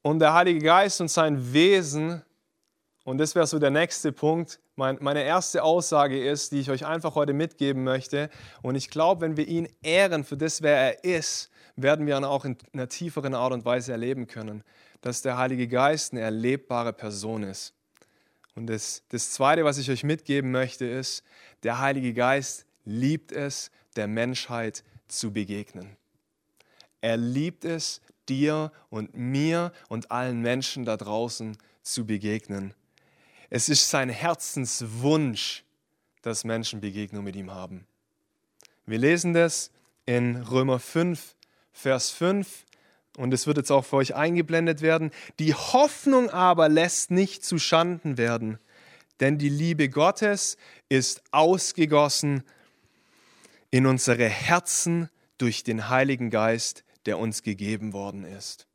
Und 0.00 0.20
der 0.20 0.32
Heilige 0.32 0.60
Geist 0.60 1.00
und 1.02 1.08
sein 1.08 1.52
Wesen, 1.52 2.22
und 3.04 3.18
das 3.18 3.34
wäre 3.34 3.46
so 3.46 3.58
der 3.58 3.70
nächste 3.70 4.12
Punkt, 4.12 4.60
mein, 4.76 4.98
meine 5.00 5.22
erste 5.22 5.62
Aussage 5.62 6.22
ist, 6.22 6.52
die 6.52 6.60
ich 6.60 6.70
euch 6.70 6.84
einfach 6.84 7.14
heute 7.14 7.32
mitgeben 7.32 7.84
möchte. 7.84 8.30
Und 8.62 8.74
ich 8.74 8.90
glaube, 8.90 9.20
wenn 9.20 9.36
wir 9.36 9.46
ihn 9.46 9.68
ehren 9.82 10.24
für 10.24 10.36
das, 10.36 10.62
wer 10.62 10.76
er 10.76 11.04
ist, 11.04 11.50
werden 11.76 12.06
wir 12.06 12.16
ihn 12.16 12.24
auch 12.24 12.44
in 12.44 12.56
einer 12.72 12.88
tieferen 12.88 13.34
Art 13.34 13.52
und 13.52 13.64
Weise 13.64 13.92
erleben 13.92 14.26
können, 14.26 14.62
dass 15.00 15.22
der 15.22 15.38
Heilige 15.38 15.68
Geist 15.68 16.12
eine 16.12 16.22
erlebbare 16.22 16.92
Person 16.92 17.42
ist. 17.42 17.74
Und 18.54 18.68
das, 18.68 19.02
das 19.08 19.32
Zweite, 19.32 19.64
was 19.64 19.78
ich 19.78 19.90
euch 19.90 20.04
mitgeben 20.04 20.50
möchte, 20.50 20.84
ist, 20.84 21.24
der 21.62 21.80
Heilige 21.80 22.14
Geist 22.14 22.66
liebt 22.84 23.32
es, 23.32 23.70
der 23.96 24.06
Menschheit 24.06 24.84
zu 25.08 25.32
begegnen. 25.32 25.96
Er 27.00 27.16
liebt 27.16 27.64
es, 27.64 28.00
dir 28.28 28.72
und 28.88 29.14
mir 29.14 29.72
und 29.88 30.10
allen 30.10 30.40
Menschen 30.40 30.84
da 30.84 30.96
draußen 30.96 31.58
zu 31.82 32.06
begegnen. 32.06 32.74
Es 33.56 33.68
ist 33.68 33.88
sein 33.88 34.08
Herzenswunsch, 34.08 35.62
dass 36.22 36.42
Menschen 36.42 36.80
Begegnung 36.80 37.22
mit 37.22 37.36
ihm 37.36 37.52
haben. 37.52 37.86
Wir 38.84 38.98
lesen 38.98 39.32
das 39.32 39.70
in 40.06 40.34
Römer 40.34 40.80
5, 40.80 41.36
Vers 41.70 42.10
5, 42.10 42.64
und 43.16 43.32
es 43.32 43.46
wird 43.46 43.58
jetzt 43.58 43.70
auch 43.70 43.84
für 43.84 43.94
euch 43.94 44.16
eingeblendet 44.16 44.82
werden. 44.82 45.12
Die 45.38 45.54
Hoffnung 45.54 46.30
aber 46.30 46.68
lässt 46.68 47.12
nicht 47.12 47.44
zu 47.44 47.60
Schanden 47.60 48.18
werden, 48.18 48.58
denn 49.20 49.38
die 49.38 49.50
Liebe 49.50 49.88
Gottes 49.88 50.56
ist 50.88 51.22
ausgegossen 51.30 52.42
in 53.70 53.86
unsere 53.86 54.28
Herzen 54.28 55.10
durch 55.38 55.62
den 55.62 55.88
Heiligen 55.88 56.30
Geist, 56.30 56.82
der 57.06 57.20
uns 57.20 57.44
gegeben 57.44 57.92
worden 57.92 58.24
ist. 58.24 58.66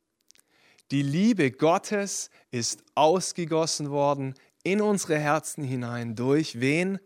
Die 0.90 1.02
Liebe 1.02 1.50
Gottes 1.50 2.30
ist 2.50 2.82
ausgegossen 2.94 3.90
worden 3.90 4.34
in 4.62 4.80
unsere 4.80 5.18
Herzen 5.18 5.64
hinein. 5.64 6.16
Durch 6.16 6.60
wen? 6.60 6.98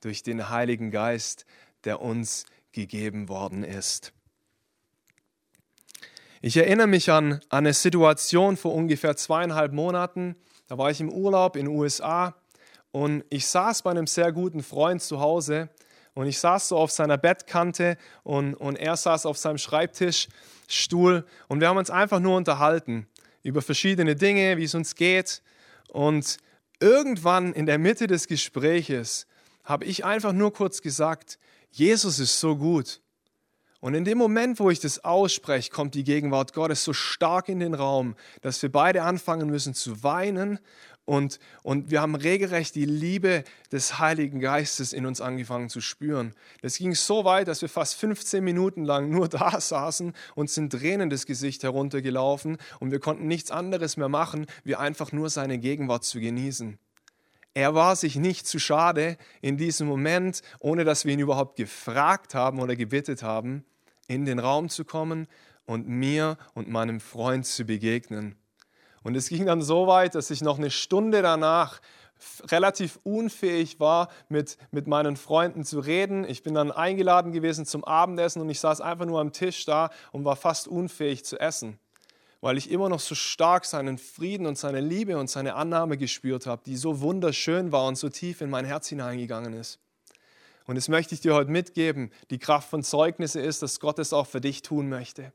Durch 0.00 0.22
den 0.22 0.48
Heiligen 0.48 0.90
Geist, 0.90 1.44
der 1.84 2.00
uns 2.00 2.44
gegeben 2.72 3.28
worden 3.28 3.64
ist. 3.64 4.12
Ich 6.40 6.56
erinnere 6.56 6.86
mich 6.86 7.10
an, 7.10 7.40
eine 7.48 7.72
Situation 7.72 8.56
vor 8.56 8.72
ungefähr 8.72 9.16
zweieinhalb 9.16 9.72
Monaten. 9.72 10.36
Da 10.68 10.78
war 10.78 10.90
ich 10.90 11.00
im 11.00 11.10
Urlaub 11.10 11.56
in 11.56 11.66
den 11.66 11.74
USA 11.74 12.36
und 12.92 13.24
ich 13.30 13.46
saß 13.48 13.82
bei 13.82 13.90
einem 13.90 14.06
sehr 14.06 14.30
guten 14.32 14.62
Freund 14.62 15.02
zu 15.02 15.18
Hause 15.18 15.68
und 16.14 16.26
ich 16.26 16.38
saß 16.38 16.68
so 16.68 16.76
auf 16.78 16.92
seiner 16.92 17.18
Bettkante 17.18 17.96
und, 18.22 18.54
und 18.54 18.76
er 18.76 18.96
saß 18.96 19.26
auf 19.26 19.36
seinem 19.36 19.58
Schreibtischstuhl 19.58 21.26
und 21.48 21.60
wir 21.60 21.68
haben 21.68 21.76
uns 21.76 21.90
einfach 21.90 22.20
nur 22.20 22.36
unterhalten 22.36 23.08
über 23.42 23.62
verschiedene 23.62 24.14
Dinge, 24.14 24.58
wie 24.58 24.64
es 24.64 24.74
uns 24.74 24.94
geht. 24.94 25.42
Und 25.88 26.38
irgendwann 26.80 27.52
in 27.52 27.66
der 27.66 27.78
Mitte 27.78 28.06
des 28.06 28.26
Gespräches 28.26 29.26
habe 29.64 29.84
ich 29.84 30.04
einfach 30.04 30.32
nur 30.32 30.52
kurz 30.52 30.80
gesagt, 30.82 31.38
Jesus 31.70 32.18
ist 32.18 32.40
so 32.40 32.56
gut. 32.56 33.00
Und 33.80 33.94
in 33.94 34.04
dem 34.04 34.18
Moment, 34.18 34.58
wo 34.58 34.70
ich 34.70 34.80
das 34.80 35.04
ausspreche, 35.04 35.70
kommt 35.70 35.94
die 35.94 36.02
Gegenwart 36.02 36.52
Gottes 36.52 36.82
so 36.82 36.92
stark 36.92 37.48
in 37.48 37.60
den 37.60 37.74
Raum, 37.74 38.16
dass 38.40 38.60
wir 38.60 38.72
beide 38.72 39.02
anfangen 39.02 39.48
müssen 39.48 39.74
zu 39.74 40.02
weinen 40.02 40.58
und, 41.08 41.40
und 41.62 41.90
wir 41.90 42.02
haben 42.02 42.14
regelrecht 42.14 42.74
die 42.74 42.84
Liebe 42.84 43.42
des 43.72 43.98
Heiligen 43.98 44.40
Geistes 44.40 44.92
in 44.92 45.06
uns 45.06 45.22
angefangen 45.22 45.70
zu 45.70 45.80
spüren. 45.80 46.34
Das 46.60 46.76
ging 46.76 46.94
so 46.94 47.24
weit, 47.24 47.48
dass 47.48 47.62
wir 47.62 47.70
fast 47.70 47.94
15 47.94 48.44
Minuten 48.44 48.84
lang 48.84 49.08
nur 49.08 49.26
da 49.28 49.58
saßen 49.58 50.12
und 50.34 50.50
sind 50.50 50.70
Tränen 50.70 51.08
das 51.08 51.24
Gesicht 51.24 51.62
heruntergelaufen 51.62 52.58
und 52.78 52.90
wir 52.90 53.00
konnten 53.00 53.26
nichts 53.26 53.50
anderes 53.50 53.96
mehr 53.96 54.10
machen, 54.10 54.44
wie 54.64 54.76
einfach 54.76 55.10
nur 55.10 55.30
seine 55.30 55.58
Gegenwart 55.58 56.04
zu 56.04 56.20
genießen. 56.20 56.78
Er 57.54 57.74
war 57.74 57.96
sich 57.96 58.16
nicht 58.16 58.46
zu 58.46 58.58
schade, 58.58 59.16
in 59.40 59.56
diesem 59.56 59.88
Moment, 59.88 60.42
ohne 60.60 60.84
dass 60.84 61.06
wir 61.06 61.14
ihn 61.14 61.20
überhaupt 61.20 61.56
gefragt 61.56 62.34
haben 62.34 62.60
oder 62.60 62.76
gebittet 62.76 63.22
haben, 63.22 63.64
in 64.08 64.26
den 64.26 64.38
Raum 64.38 64.68
zu 64.68 64.84
kommen 64.84 65.26
und 65.64 65.88
mir 65.88 66.36
und 66.52 66.68
meinem 66.68 67.00
Freund 67.00 67.46
zu 67.46 67.64
begegnen. 67.64 68.37
Und 69.08 69.14
es 69.14 69.30
ging 69.30 69.46
dann 69.46 69.62
so 69.62 69.86
weit, 69.86 70.14
dass 70.14 70.30
ich 70.30 70.42
noch 70.42 70.58
eine 70.58 70.70
Stunde 70.70 71.22
danach 71.22 71.80
relativ 72.50 72.98
unfähig 73.04 73.80
war, 73.80 74.10
mit, 74.28 74.58
mit 74.70 74.86
meinen 74.86 75.16
Freunden 75.16 75.64
zu 75.64 75.80
reden. 75.80 76.28
Ich 76.28 76.42
bin 76.42 76.52
dann 76.52 76.70
eingeladen 76.70 77.32
gewesen 77.32 77.64
zum 77.64 77.84
Abendessen 77.84 78.42
und 78.42 78.50
ich 78.50 78.60
saß 78.60 78.82
einfach 78.82 79.06
nur 79.06 79.18
am 79.18 79.32
Tisch 79.32 79.64
da 79.64 79.88
und 80.12 80.26
war 80.26 80.36
fast 80.36 80.68
unfähig 80.68 81.24
zu 81.24 81.40
essen, 81.40 81.78
weil 82.42 82.58
ich 82.58 82.70
immer 82.70 82.90
noch 82.90 83.00
so 83.00 83.14
stark 83.14 83.64
seinen 83.64 83.96
Frieden 83.96 84.44
und 84.44 84.58
seine 84.58 84.82
Liebe 84.82 85.16
und 85.16 85.30
seine 85.30 85.54
Annahme 85.54 85.96
gespürt 85.96 86.44
habe, 86.44 86.60
die 86.66 86.76
so 86.76 87.00
wunderschön 87.00 87.72
war 87.72 87.86
und 87.86 87.96
so 87.96 88.10
tief 88.10 88.42
in 88.42 88.50
mein 88.50 88.66
Herz 88.66 88.88
hineingegangen 88.88 89.54
ist. 89.54 89.78
Und 90.66 90.74
das 90.74 90.88
möchte 90.88 91.14
ich 91.14 91.22
dir 91.22 91.32
heute 91.32 91.50
mitgeben. 91.50 92.12
Die 92.28 92.38
Kraft 92.38 92.68
von 92.68 92.82
Zeugnisse 92.82 93.40
ist, 93.40 93.62
dass 93.62 93.80
Gott 93.80 93.98
es 93.98 94.12
auch 94.12 94.26
für 94.26 94.42
dich 94.42 94.60
tun 94.60 94.90
möchte. 94.90 95.32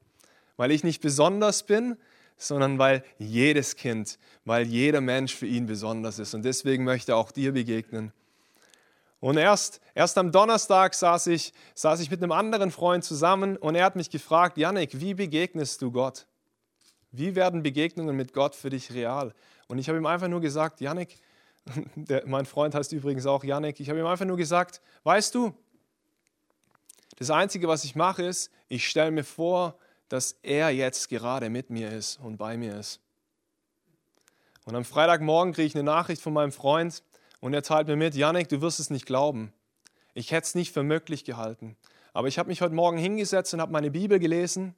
Weil 0.58 0.70
ich 0.70 0.84
nicht 0.84 1.02
besonders 1.02 1.64
bin, 1.64 1.98
sondern 2.38 2.80
weil 2.80 3.04
jedes 3.18 3.76
Kind, 3.76 4.18
weil 4.46 4.66
jeder 4.66 5.02
Mensch 5.02 5.36
für 5.36 5.48
ihn 5.48 5.66
besonders 5.66 6.20
ist. 6.20 6.34
Und 6.34 6.44
deswegen 6.44 6.84
möchte 6.84 7.14
er 7.14 7.18
auch 7.18 7.32
dir 7.32 7.54
begegnen. 7.54 8.12
Und 9.20 9.38
erst, 9.38 9.80
erst 9.96 10.18
am 10.18 10.34
Donnerstag 10.34 10.94
saß 10.94 11.28
ich, 11.28 11.54
saß 11.76 12.02
ich 12.02 12.12
mit 12.12 12.22
einem 12.22 12.34
anderen 12.34 12.72
Freund 12.72 13.06
zusammen 13.06 13.56
und 13.56 13.76
er 13.76 13.86
hat 13.86 13.96
mich 13.96 14.10
gefragt, 14.10 14.58
Yannick, 14.58 15.00
wie 15.00 15.14
begegnest 15.14 15.82
du 15.82 15.92
Gott? 15.92 16.28
Wie 17.12 17.34
werden 17.36 17.64
Begegnungen 17.64 18.18
mit 18.18 18.34
Gott 18.34 18.54
für 18.54 18.70
dich 18.70 18.92
real? 18.92 19.34
Und 19.68 19.78
ich 19.78 19.88
habe 19.88 19.98
ihm 19.98 20.06
einfach 20.06 20.28
nur 20.28 20.42
gesagt, 20.42 20.82
Yannick, 20.82 21.20
der, 21.96 22.24
mein 22.28 22.46
Freund 22.46 22.76
heißt 22.76 22.92
übrigens 22.92 23.26
auch 23.26 23.46
Yannick, 23.46 23.80
ich 23.80 23.90
habe 23.90 24.00
ihm 24.00 24.06
einfach 24.06 24.26
nur 24.26 24.36
gesagt, 24.36 24.82
weißt 25.04 25.34
du, 25.36 25.54
das 27.18 27.30
Einzige, 27.30 27.68
was 27.70 27.86
ich 27.86 27.96
mache, 27.96 28.24
ist, 28.24 28.52
ich 28.68 28.90
stelle 28.90 29.12
mir 29.12 29.24
vor, 29.24 29.78
dass 30.10 30.38
er 30.44 30.70
jetzt 30.70 31.10
gerade 31.10 31.50
mit 31.50 31.70
mir 31.70 31.92
ist 31.92 32.20
und 32.20 32.38
bei 32.38 32.58
mir 32.58 32.78
ist. 32.78 33.00
Und 34.66 34.76
am 34.76 34.86
Freitagmorgen 34.86 35.54
kriege 35.54 35.68
ich 35.68 35.76
eine 35.76 35.84
Nachricht 35.84 36.22
von 36.22 36.34
meinem 36.34 36.52
Freund 36.52 37.04
und 37.40 37.54
er 37.54 37.64
teilt 37.64 37.88
mir 37.88 37.96
mit, 37.96 38.16
Janik, 38.16 38.50
du 38.50 38.62
wirst 38.62 38.80
es 38.80 38.90
nicht 38.90 39.06
glauben. 39.06 39.52
Ich 40.14 40.32
hätte 40.32 40.46
es 40.46 40.56
nicht 40.56 40.72
für 40.72 40.84
möglich 40.84 41.26
gehalten. 41.26 41.76
Aber 42.14 42.28
ich 42.28 42.38
habe 42.38 42.50
mich 42.50 42.62
heute 42.62 42.76
Morgen 42.76 42.98
hingesetzt 42.98 43.54
und 43.54 43.62
habe 43.62 43.72
meine 43.72 43.92
Bibel 43.92 44.20
gelesen 44.20 44.76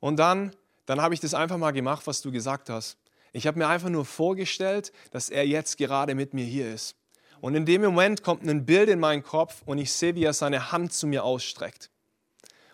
und 0.00 0.16
dann, 0.16 0.54
dann 0.86 1.00
habe 1.00 1.14
ich 1.14 1.20
das 1.20 1.34
einfach 1.34 1.58
mal 1.58 1.72
gemacht, 1.72 2.06
was 2.06 2.22
du 2.22 2.32
gesagt 2.32 2.70
hast. 2.70 2.96
Ich 3.32 3.46
habe 3.46 3.58
mir 3.58 3.68
einfach 3.68 3.88
nur 3.88 4.04
vorgestellt, 4.04 4.92
dass 5.10 5.30
er 5.30 5.46
jetzt 5.46 5.78
gerade 5.78 6.14
mit 6.14 6.34
mir 6.34 6.44
hier 6.44 6.72
ist. 6.72 6.96
Und 7.40 7.54
in 7.54 7.66
dem 7.66 7.82
Moment 7.82 8.22
kommt 8.22 8.48
ein 8.48 8.64
Bild 8.64 8.88
in 8.88 9.00
meinen 9.00 9.22
Kopf 9.22 9.62
und 9.64 9.78
ich 9.78 9.92
sehe, 9.92 10.14
wie 10.14 10.24
er 10.24 10.32
seine 10.32 10.70
Hand 10.70 10.92
zu 10.92 11.06
mir 11.06 11.24
ausstreckt. 11.24 11.90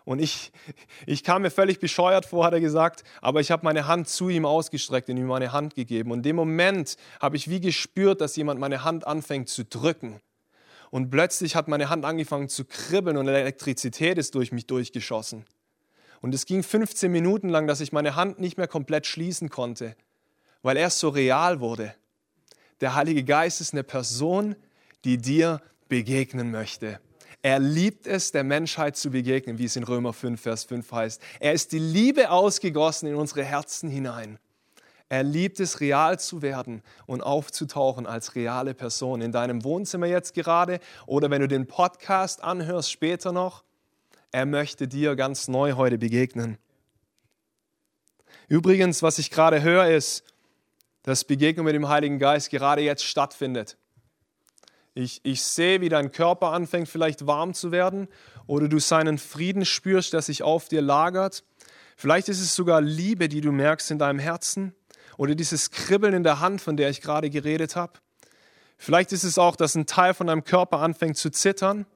Und 0.08 0.20
ich, 0.20 0.52
ich 1.04 1.22
kam 1.22 1.42
mir 1.42 1.50
völlig 1.50 1.80
bescheuert 1.80 2.24
vor, 2.24 2.46
hat 2.46 2.54
er 2.54 2.60
gesagt, 2.60 3.04
aber 3.20 3.40
ich 3.40 3.50
habe 3.50 3.62
meine 3.66 3.86
Hand 3.86 4.08
zu 4.08 4.30
ihm 4.30 4.46
ausgestreckt 4.46 5.10
und 5.10 5.18
ihm 5.18 5.26
meine 5.26 5.52
Hand 5.52 5.74
gegeben. 5.74 6.12
Und 6.12 6.20
in 6.20 6.22
dem 6.22 6.36
Moment 6.36 6.96
habe 7.20 7.36
ich 7.36 7.50
wie 7.50 7.60
gespürt, 7.60 8.22
dass 8.22 8.34
jemand 8.34 8.58
meine 8.58 8.84
Hand 8.84 9.06
anfängt 9.06 9.50
zu 9.50 9.66
drücken. 9.66 10.22
Und 10.88 11.10
plötzlich 11.10 11.56
hat 11.56 11.68
meine 11.68 11.90
Hand 11.90 12.06
angefangen 12.06 12.48
zu 12.48 12.64
kribbeln 12.64 13.18
und 13.18 13.28
Elektrizität 13.28 14.16
ist 14.16 14.34
durch 14.34 14.50
mich 14.50 14.66
durchgeschossen. 14.66 15.44
Und 16.22 16.34
es 16.34 16.46
ging 16.46 16.62
15 16.62 17.12
Minuten 17.12 17.50
lang, 17.50 17.66
dass 17.66 17.82
ich 17.82 17.92
meine 17.92 18.16
Hand 18.16 18.40
nicht 18.40 18.56
mehr 18.56 18.66
komplett 18.66 19.06
schließen 19.06 19.50
konnte, 19.50 19.94
weil 20.62 20.78
er 20.78 20.88
so 20.88 21.10
real 21.10 21.60
wurde. 21.60 21.94
Der 22.80 22.94
Heilige 22.94 23.24
Geist 23.24 23.60
ist 23.60 23.74
eine 23.74 23.84
Person, 23.84 24.56
die 25.04 25.18
dir 25.18 25.60
begegnen 25.90 26.50
möchte. 26.50 26.98
Er 27.42 27.60
liebt 27.60 28.06
es, 28.06 28.32
der 28.32 28.42
Menschheit 28.42 28.96
zu 28.96 29.10
begegnen, 29.10 29.58
wie 29.58 29.64
es 29.64 29.76
in 29.76 29.84
Römer 29.84 30.12
5, 30.12 30.40
Vers 30.40 30.64
5 30.64 30.90
heißt. 30.90 31.22
Er 31.38 31.52
ist 31.52 31.72
die 31.72 31.78
Liebe 31.78 32.30
ausgegossen 32.30 33.08
in 33.08 33.14
unsere 33.14 33.44
Herzen 33.44 33.88
hinein. 33.88 34.38
Er 35.08 35.22
liebt 35.22 35.58
es, 35.60 35.80
real 35.80 36.18
zu 36.18 36.42
werden 36.42 36.82
und 37.06 37.22
aufzutauchen 37.22 38.06
als 38.06 38.34
reale 38.34 38.74
Person 38.74 39.22
in 39.22 39.32
deinem 39.32 39.64
Wohnzimmer 39.64 40.06
jetzt 40.06 40.34
gerade 40.34 40.80
oder 41.06 41.30
wenn 41.30 41.40
du 41.40 41.48
den 41.48 41.66
Podcast 41.66 42.42
anhörst 42.42 42.90
später 42.90 43.32
noch. 43.32 43.64
Er 44.32 44.44
möchte 44.44 44.86
dir 44.86 45.16
ganz 45.16 45.48
neu 45.48 45.72
heute 45.72 45.96
begegnen. 45.96 46.58
Übrigens, 48.48 49.02
was 49.02 49.18
ich 49.18 49.30
gerade 49.30 49.62
höre, 49.62 49.88
ist, 49.88 50.24
dass 51.04 51.24
Begegnung 51.24 51.64
mit 51.64 51.74
dem 51.74 51.88
Heiligen 51.88 52.18
Geist 52.18 52.50
gerade 52.50 52.82
jetzt 52.82 53.04
stattfindet. 53.04 53.78
Ich, 54.98 55.20
ich 55.22 55.44
sehe, 55.44 55.80
wie 55.80 55.88
dein 55.88 56.10
Körper 56.10 56.48
anfängt 56.48 56.88
vielleicht 56.88 57.24
warm 57.24 57.54
zu 57.54 57.70
werden 57.70 58.08
oder 58.48 58.66
du 58.66 58.80
seinen 58.80 59.16
Frieden 59.18 59.64
spürst, 59.64 60.12
der 60.12 60.22
sich 60.22 60.42
auf 60.42 60.66
dir 60.66 60.82
lagert. 60.82 61.44
Vielleicht 61.96 62.28
ist 62.28 62.40
es 62.40 62.56
sogar 62.56 62.80
Liebe, 62.80 63.28
die 63.28 63.40
du 63.40 63.52
merkst 63.52 63.92
in 63.92 64.00
deinem 64.00 64.18
Herzen 64.18 64.74
oder 65.16 65.36
dieses 65.36 65.70
Kribbeln 65.70 66.14
in 66.14 66.24
der 66.24 66.40
Hand, 66.40 66.60
von 66.60 66.76
der 66.76 66.90
ich 66.90 67.00
gerade 67.00 67.30
geredet 67.30 67.76
habe. 67.76 67.92
Vielleicht 68.76 69.12
ist 69.12 69.22
es 69.22 69.38
auch, 69.38 69.54
dass 69.54 69.76
ein 69.76 69.86
Teil 69.86 70.14
von 70.14 70.26
deinem 70.26 70.42
Körper 70.42 70.80
anfängt 70.80 71.16
zu 71.16 71.30
zittern 71.30 71.86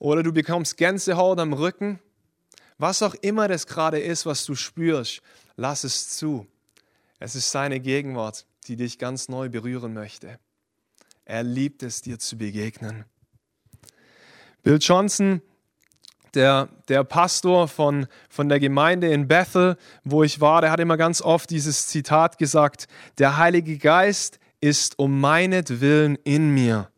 oder 0.00 0.24
du 0.24 0.32
bekommst 0.32 0.76
Gänsehaut 0.76 1.38
am 1.38 1.52
Rücken. 1.52 2.00
Was 2.78 3.00
auch 3.04 3.14
immer 3.14 3.46
das 3.46 3.68
gerade 3.68 4.00
ist, 4.00 4.26
was 4.26 4.44
du 4.44 4.56
spürst, 4.56 5.22
lass 5.54 5.84
es 5.84 6.08
zu. 6.08 6.48
Es 7.20 7.36
ist 7.36 7.52
seine 7.52 7.78
Gegenwart, 7.78 8.44
die 8.66 8.74
dich 8.74 8.98
ganz 8.98 9.28
neu 9.28 9.48
berühren 9.48 9.94
möchte. 9.94 10.40
Er 11.28 11.42
liebt 11.42 11.82
es, 11.82 12.00
dir 12.00 12.18
zu 12.18 12.38
begegnen. 12.38 13.04
Bill 14.62 14.78
Johnson, 14.80 15.42
der, 16.32 16.70
der 16.88 17.04
Pastor 17.04 17.68
von, 17.68 18.06
von 18.30 18.48
der 18.48 18.58
Gemeinde 18.58 19.12
in 19.12 19.28
Bethel, 19.28 19.76
wo 20.04 20.22
ich 20.22 20.40
war, 20.40 20.62
der 20.62 20.70
hat 20.70 20.80
immer 20.80 20.96
ganz 20.96 21.20
oft 21.20 21.50
dieses 21.50 21.86
Zitat 21.86 22.38
gesagt, 22.38 22.88
der 23.18 23.36
Heilige 23.36 23.76
Geist 23.76 24.38
ist 24.62 24.98
um 24.98 25.20
meinetwillen 25.20 26.16
in 26.24 26.54
mir, 26.54 26.90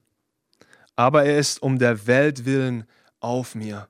aber 0.94 1.24
er 1.24 1.36
ist 1.36 1.60
um 1.60 1.80
der 1.80 2.06
Welt 2.06 2.44
willen 2.44 2.84
auf 3.18 3.56
mir. 3.56 3.88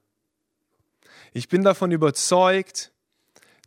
Ich 1.35 1.51
bin 1.51 1.63
davon 1.65 1.91
überzeugt, 1.91 2.93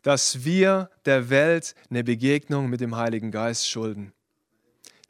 dass 0.02 0.44
wir 0.44 0.90
der 1.06 1.30
Welt 1.30 1.76
eine 1.92 2.04
Begegnung 2.04 2.68
mit 2.68 2.82
dem 2.82 2.96
Heiligen 2.96 3.30
Geist 3.30 3.70
schulden. 3.70 4.12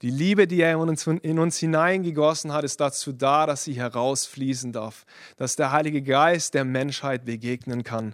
Die 0.03 0.09
Liebe, 0.09 0.47
die 0.47 0.59
er 0.59 0.73
in 0.73 0.89
uns, 0.89 1.07
in 1.07 1.39
uns 1.39 1.57
hineingegossen 1.57 2.51
hat, 2.51 2.65
ist 2.65 2.81
dazu 2.81 3.13
da, 3.13 3.45
dass 3.45 3.63
sie 3.63 3.73
herausfließen 3.73 4.73
darf, 4.73 5.05
dass 5.37 5.55
der 5.55 5.71
Heilige 5.71 6.01
Geist 6.01 6.55
der 6.55 6.65
Menschheit 6.65 7.23
begegnen 7.23 7.85
kann. 7.85 8.13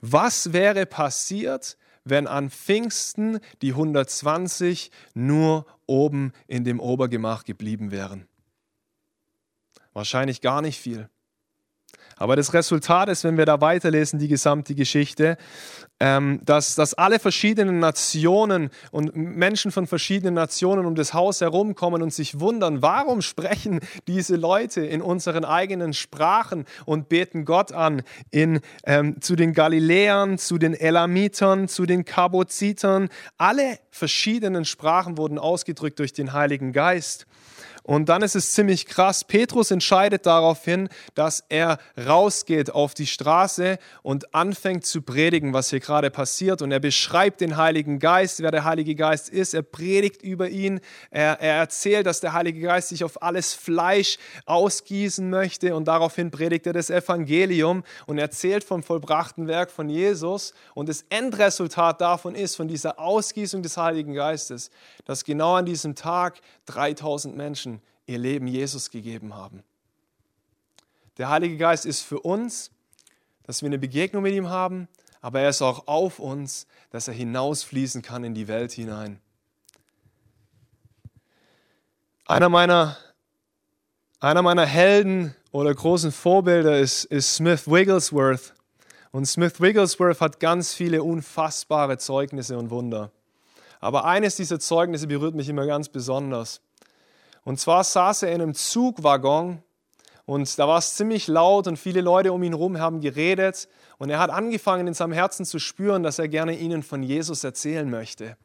Was 0.00 0.52
wäre 0.52 0.84
passiert, 0.84 1.78
wenn 2.02 2.26
an 2.26 2.50
Pfingsten 2.50 3.38
die 3.62 3.70
120 3.70 4.90
nur 5.14 5.64
oben 5.86 6.32
in 6.48 6.64
dem 6.64 6.80
Obergemach 6.80 7.44
geblieben 7.44 7.92
wären? 7.92 8.26
Wahrscheinlich 9.92 10.40
gar 10.40 10.60
nicht 10.60 10.80
viel. 10.80 11.08
Aber 12.16 12.36
das 12.36 12.52
Resultat 12.52 13.08
ist, 13.08 13.24
wenn 13.24 13.38
wir 13.38 13.46
da 13.46 13.62
weiterlesen, 13.62 14.18
die 14.18 14.28
gesamte 14.28 14.74
Geschichte, 14.74 15.38
ähm, 16.00 16.40
dass, 16.44 16.74
dass 16.74 16.92
alle 16.94 17.18
verschiedenen 17.18 17.78
Nationen 17.78 18.68
und 18.90 19.16
Menschen 19.16 19.70
von 19.70 19.86
verschiedenen 19.86 20.34
Nationen 20.34 20.84
um 20.84 20.94
das 20.94 21.14
Haus 21.14 21.40
herumkommen 21.40 22.02
und 22.02 22.12
sich 22.12 22.38
wundern, 22.38 22.82
warum 22.82 23.22
sprechen 23.22 23.80
diese 24.06 24.36
Leute 24.36 24.84
in 24.84 25.00
unseren 25.00 25.46
eigenen 25.46 25.94
Sprachen 25.94 26.66
und 26.84 27.08
beten 27.08 27.46
Gott 27.46 27.72
an, 27.72 28.02
in, 28.30 28.60
ähm, 28.84 29.20
zu 29.22 29.34
den 29.34 29.54
Galiläern, 29.54 30.36
zu 30.36 30.58
den 30.58 30.74
Elamitern, 30.74 31.68
zu 31.68 31.86
den 31.86 32.04
Kabozitern. 32.04 33.08
Alle 33.38 33.78
verschiedenen 33.90 34.66
Sprachen 34.66 35.16
wurden 35.16 35.38
ausgedrückt 35.38 35.98
durch 35.98 36.12
den 36.12 36.34
Heiligen 36.34 36.72
Geist. 36.72 37.26
Und 37.90 38.08
dann 38.08 38.22
ist 38.22 38.36
es 38.36 38.52
ziemlich 38.52 38.86
krass. 38.86 39.24
Petrus 39.24 39.72
entscheidet 39.72 40.24
daraufhin, 40.24 40.88
dass 41.16 41.42
er 41.48 41.78
rausgeht 41.98 42.70
auf 42.70 42.94
die 42.94 43.08
Straße 43.08 43.80
und 44.04 44.32
anfängt 44.32 44.86
zu 44.86 45.02
predigen, 45.02 45.52
was 45.54 45.70
hier 45.70 45.80
gerade 45.80 46.08
passiert. 46.08 46.62
Und 46.62 46.70
er 46.70 46.78
beschreibt 46.78 47.40
den 47.40 47.56
Heiligen 47.56 47.98
Geist, 47.98 48.44
wer 48.44 48.52
der 48.52 48.62
Heilige 48.62 48.94
Geist 48.94 49.28
ist. 49.28 49.54
Er 49.54 49.62
predigt 49.62 50.22
über 50.22 50.48
ihn. 50.48 50.78
Er, 51.10 51.40
er 51.40 51.56
erzählt, 51.56 52.06
dass 52.06 52.20
der 52.20 52.32
Heilige 52.32 52.60
Geist 52.60 52.90
sich 52.90 53.02
auf 53.02 53.24
alles 53.24 53.54
Fleisch 53.54 54.18
ausgießen 54.46 55.28
möchte. 55.28 55.74
Und 55.74 55.88
daraufhin 55.88 56.30
predigt 56.30 56.68
er 56.68 56.72
das 56.72 56.90
Evangelium 56.90 57.82
und 58.06 58.18
erzählt 58.18 58.62
vom 58.62 58.84
vollbrachten 58.84 59.48
Werk 59.48 59.72
von 59.72 59.88
Jesus. 59.88 60.54
Und 60.74 60.88
das 60.88 61.04
Endresultat 61.08 62.00
davon 62.00 62.36
ist, 62.36 62.54
von 62.54 62.68
dieser 62.68 63.00
Ausgießung 63.00 63.64
des 63.64 63.76
Heiligen 63.76 64.14
Geistes, 64.14 64.70
dass 65.06 65.24
genau 65.24 65.56
an 65.56 65.66
diesem 65.66 65.96
Tag 65.96 66.40
3000 66.66 67.36
Menschen 67.36 67.79
ihr 68.10 68.18
Leben 68.18 68.46
Jesus 68.46 68.90
gegeben 68.90 69.34
haben. 69.34 69.62
Der 71.16 71.28
Heilige 71.28 71.56
Geist 71.56 71.86
ist 71.86 72.02
für 72.02 72.20
uns, 72.20 72.70
dass 73.44 73.62
wir 73.62 73.68
eine 73.68 73.78
Begegnung 73.78 74.22
mit 74.22 74.34
ihm 74.34 74.48
haben, 74.48 74.88
aber 75.20 75.40
er 75.40 75.50
ist 75.50 75.62
auch 75.62 75.86
auf 75.86 76.18
uns, 76.18 76.66
dass 76.90 77.08
er 77.08 77.14
hinausfließen 77.14 78.02
kann 78.02 78.24
in 78.24 78.34
die 78.34 78.48
Welt 78.48 78.72
hinein. 78.72 79.20
Einer 82.26 82.48
meiner, 82.48 82.96
einer 84.18 84.42
meiner 84.42 84.66
Helden 84.66 85.34
oder 85.52 85.74
großen 85.74 86.12
Vorbilder 86.12 86.78
ist, 86.78 87.04
ist 87.04 87.34
Smith 87.34 87.66
Wigglesworth. 87.66 88.54
Und 89.12 89.26
Smith 89.26 89.60
Wigglesworth 89.60 90.20
hat 90.20 90.40
ganz 90.40 90.72
viele 90.72 91.02
unfassbare 91.02 91.98
Zeugnisse 91.98 92.56
und 92.56 92.70
Wunder. 92.70 93.10
Aber 93.80 94.04
eines 94.04 94.36
dieser 94.36 94.60
Zeugnisse 94.60 95.06
berührt 95.06 95.34
mich 95.34 95.48
immer 95.48 95.66
ganz 95.66 95.88
besonders. 95.88 96.60
Und 97.44 97.58
zwar 97.58 97.84
saß 97.84 98.24
er 98.24 98.32
in 98.32 98.42
einem 98.42 98.54
Zugwaggon 98.54 99.62
und 100.30 100.58
da 100.60 100.68
war 100.68 100.78
es 100.78 100.94
ziemlich 100.94 101.26
laut 101.26 101.66
und 101.66 101.76
viele 101.76 102.02
Leute 102.02 102.32
um 102.32 102.42
ihn 102.44 102.52
herum 102.52 102.78
haben 102.78 103.00
geredet. 103.00 103.68
Und 103.98 104.10
er 104.10 104.20
hat 104.20 104.30
angefangen 104.30 104.86
in 104.86 104.94
seinem 104.94 105.12
Herzen 105.12 105.44
zu 105.44 105.58
spüren, 105.58 106.04
dass 106.04 106.20
er 106.20 106.28
gerne 106.28 106.56
ihnen 106.56 106.84
von 106.84 107.02
Jesus 107.02 107.42
erzählen 107.42 107.90
möchte. 107.90 108.36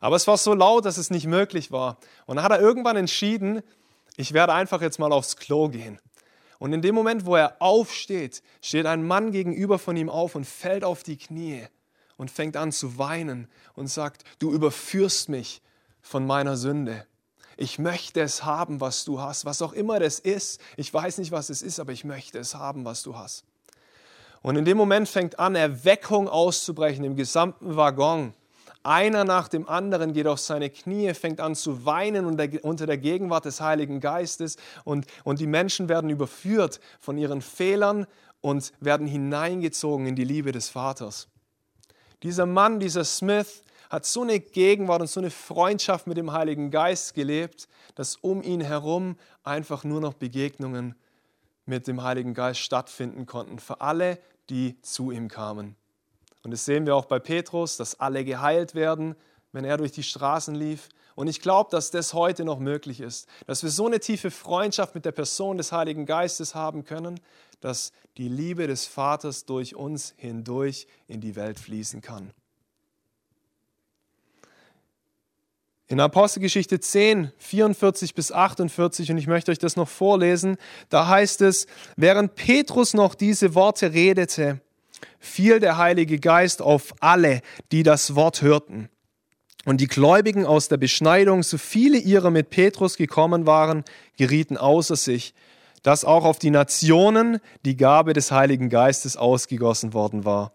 Aber 0.00 0.16
es 0.16 0.26
war 0.26 0.36
so 0.36 0.54
laut, 0.54 0.84
dass 0.84 0.98
es 0.98 1.10
nicht 1.10 1.26
möglich 1.26 1.70
war. 1.70 1.98
Und 2.26 2.36
dann 2.36 2.44
hat 2.44 2.52
er 2.52 2.60
irgendwann 2.60 2.96
entschieden, 2.96 3.62
ich 4.16 4.32
werde 4.32 4.54
einfach 4.54 4.82
jetzt 4.82 4.98
mal 4.98 5.12
aufs 5.12 5.36
Klo 5.36 5.68
gehen. 5.68 6.00
Und 6.58 6.72
in 6.72 6.82
dem 6.82 6.94
Moment, 6.94 7.26
wo 7.26 7.36
er 7.36 7.56
aufsteht, 7.60 8.42
steht 8.60 8.86
ein 8.86 9.06
Mann 9.06 9.30
gegenüber 9.30 9.78
von 9.78 9.96
ihm 9.96 10.10
auf 10.10 10.34
und 10.34 10.46
fällt 10.46 10.82
auf 10.82 11.02
die 11.02 11.16
Knie 11.16 11.64
und 12.16 12.30
fängt 12.30 12.56
an 12.56 12.72
zu 12.72 12.98
weinen 12.98 13.48
und 13.74 13.86
sagt, 13.86 14.24
du 14.38 14.52
überführst 14.52 15.28
mich 15.28 15.62
von 16.00 16.26
meiner 16.26 16.56
Sünde. 16.56 17.06
Ich 17.56 17.78
möchte 17.78 18.20
es 18.20 18.44
haben, 18.44 18.80
was 18.80 19.04
du 19.04 19.20
hast, 19.20 19.44
was 19.44 19.62
auch 19.62 19.72
immer 19.72 19.98
das 20.00 20.18
ist. 20.18 20.60
Ich 20.76 20.92
weiß 20.92 21.18
nicht, 21.18 21.32
was 21.32 21.50
es 21.50 21.62
ist, 21.62 21.80
aber 21.80 21.92
ich 21.92 22.04
möchte 22.04 22.38
es 22.38 22.54
haben, 22.54 22.84
was 22.84 23.02
du 23.02 23.16
hast. 23.16 23.44
Und 24.42 24.56
in 24.56 24.64
dem 24.64 24.76
Moment 24.76 25.08
fängt 25.08 25.38
an, 25.38 25.54
Erweckung 25.54 26.28
auszubrechen 26.28 27.04
im 27.04 27.16
gesamten 27.16 27.76
Waggon. 27.76 28.34
Einer 28.82 29.24
nach 29.24 29.48
dem 29.48 29.66
anderen 29.66 30.12
geht 30.12 30.26
auf 30.26 30.38
seine 30.38 30.68
Knie, 30.68 31.14
fängt 31.14 31.40
an 31.40 31.54
zu 31.54 31.86
weinen 31.86 32.26
unter 32.26 32.86
der 32.86 32.98
Gegenwart 32.98 33.46
des 33.46 33.62
Heiligen 33.62 34.00
Geistes 34.00 34.56
und, 34.84 35.06
und 35.24 35.40
die 35.40 35.46
Menschen 35.46 35.88
werden 35.88 36.10
überführt 36.10 36.80
von 37.00 37.16
ihren 37.16 37.40
Fehlern 37.40 38.06
und 38.42 38.72
werden 38.80 39.06
hineingezogen 39.06 40.06
in 40.06 40.16
die 40.16 40.24
Liebe 40.24 40.52
des 40.52 40.68
Vaters. 40.68 41.28
Dieser 42.22 42.44
Mann, 42.44 42.78
dieser 42.78 43.04
Smith, 43.04 43.63
hat 43.94 44.06
so 44.06 44.22
eine 44.22 44.40
Gegenwart 44.40 45.02
und 45.02 45.06
so 45.06 45.20
eine 45.20 45.30
Freundschaft 45.30 46.08
mit 46.08 46.16
dem 46.16 46.32
Heiligen 46.32 46.72
Geist 46.72 47.14
gelebt, 47.14 47.68
dass 47.94 48.16
um 48.16 48.42
ihn 48.42 48.60
herum 48.60 49.16
einfach 49.44 49.84
nur 49.84 50.00
noch 50.00 50.14
Begegnungen 50.14 50.96
mit 51.64 51.86
dem 51.86 52.02
Heiligen 52.02 52.34
Geist 52.34 52.58
stattfinden 52.58 53.24
konnten, 53.24 53.60
für 53.60 53.80
alle, 53.80 54.18
die 54.50 54.80
zu 54.82 55.12
ihm 55.12 55.28
kamen. 55.28 55.76
Und 56.42 56.50
das 56.50 56.64
sehen 56.64 56.86
wir 56.86 56.96
auch 56.96 57.04
bei 57.04 57.20
Petrus, 57.20 57.76
dass 57.76 58.00
alle 58.00 58.24
geheilt 58.24 58.74
werden, 58.74 59.14
wenn 59.52 59.64
er 59.64 59.76
durch 59.76 59.92
die 59.92 60.02
Straßen 60.02 60.56
lief. 60.56 60.88
Und 61.14 61.28
ich 61.28 61.40
glaube, 61.40 61.70
dass 61.70 61.92
das 61.92 62.14
heute 62.14 62.44
noch 62.44 62.58
möglich 62.58 63.00
ist, 63.00 63.28
dass 63.46 63.62
wir 63.62 63.70
so 63.70 63.86
eine 63.86 64.00
tiefe 64.00 64.32
Freundschaft 64.32 64.96
mit 64.96 65.04
der 65.04 65.12
Person 65.12 65.56
des 65.56 65.70
Heiligen 65.70 66.04
Geistes 66.04 66.56
haben 66.56 66.84
können, 66.84 67.20
dass 67.60 67.92
die 68.16 68.28
Liebe 68.28 68.66
des 68.66 68.86
Vaters 68.86 69.44
durch 69.44 69.76
uns 69.76 70.14
hindurch 70.16 70.88
in 71.06 71.20
die 71.20 71.36
Welt 71.36 71.60
fließen 71.60 72.00
kann. 72.00 72.32
In 75.86 76.00
Apostelgeschichte 76.00 76.80
10, 76.80 77.30
44 77.36 78.14
bis 78.14 78.32
48, 78.32 79.10
und 79.10 79.18
ich 79.18 79.26
möchte 79.26 79.52
euch 79.52 79.58
das 79.58 79.76
noch 79.76 79.88
vorlesen, 79.88 80.56
da 80.88 81.08
heißt 81.08 81.42
es, 81.42 81.66
während 81.96 82.36
Petrus 82.36 82.94
noch 82.94 83.14
diese 83.14 83.54
Worte 83.54 83.92
redete, 83.92 84.62
fiel 85.18 85.60
der 85.60 85.76
Heilige 85.76 86.18
Geist 86.18 86.62
auf 86.62 86.94
alle, 87.00 87.42
die 87.70 87.82
das 87.82 88.14
Wort 88.14 88.40
hörten. 88.40 88.88
Und 89.66 89.82
die 89.82 89.86
Gläubigen 89.86 90.46
aus 90.46 90.68
der 90.68 90.78
Beschneidung, 90.78 91.42
so 91.42 91.58
viele 91.58 91.98
ihrer 91.98 92.30
mit 92.30 92.48
Petrus 92.48 92.96
gekommen 92.96 93.46
waren, 93.46 93.84
gerieten 94.16 94.56
außer 94.56 94.96
sich, 94.96 95.34
dass 95.82 96.06
auch 96.06 96.24
auf 96.24 96.38
die 96.38 96.50
Nationen 96.50 97.40
die 97.66 97.76
Gabe 97.76 98.14
des 98.14 98.30
Heiligen 98.30 98.70
Geistes 98.70 99.18
ausgegossen 99.18 99.92
worden 99.92 100.24
war 100.24 100.54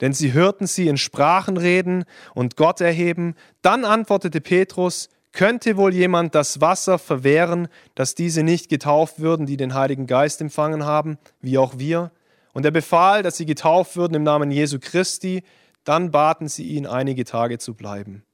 denn 0.00 0.12
sie 0.12 0.32
hörten 0.32 0.66
sie 0.66 0.88
in 0.88 0.96
Sprachen 0.96 1.56
reden 1.56 2.04
und 2.34 2.56
Gott 2.56 2.80
erheben. 2.80 3.34
Dann 3.62 3.84
antwortete 3.84 4.40
Petrus, 4.40 5.08
könnte 5.32 5.76
wohl 5.76 5.94
jemand 5.94 6.34
das 6.34 6.60
Wasser 6.60 6.98
verwehren, 6.98 7.68
dass 7.94 8.14
diese 8.14 8.42
nicht 8.42 8.68
getauft 8.68 9.20
würden, 9.20 9.46
die 9.46 9.56
den 9.56 9.74
Heiligen 9.74 10.06
Geist 10.06 10.40
empfangen 10.40 10.84
haben, 10.84 11.18
wie 11.40 11.58
auch 11.58 11.78
wir? 11.78 12.10
Und 12.54 12.64
er 12.64 12.70
befahl, 12.70 13.22
dass 13.22 13.36
sie 13.36 13.46
getauft 13.46 13.96
würden 13.96 14.14
im 14.14 14.22
Namen 14.22 14.50
Jesu 14.50 14.78
Christi. 14.80 15.44
Dann 15.84 16.10
baten 16.10 16.48
sie 16.48 16.64
ihn, 16.64 16.86
einige 16.86 17.24
Tage 17.24 17.58
zu 17.58 17.74
bleiben. 17.74 18.24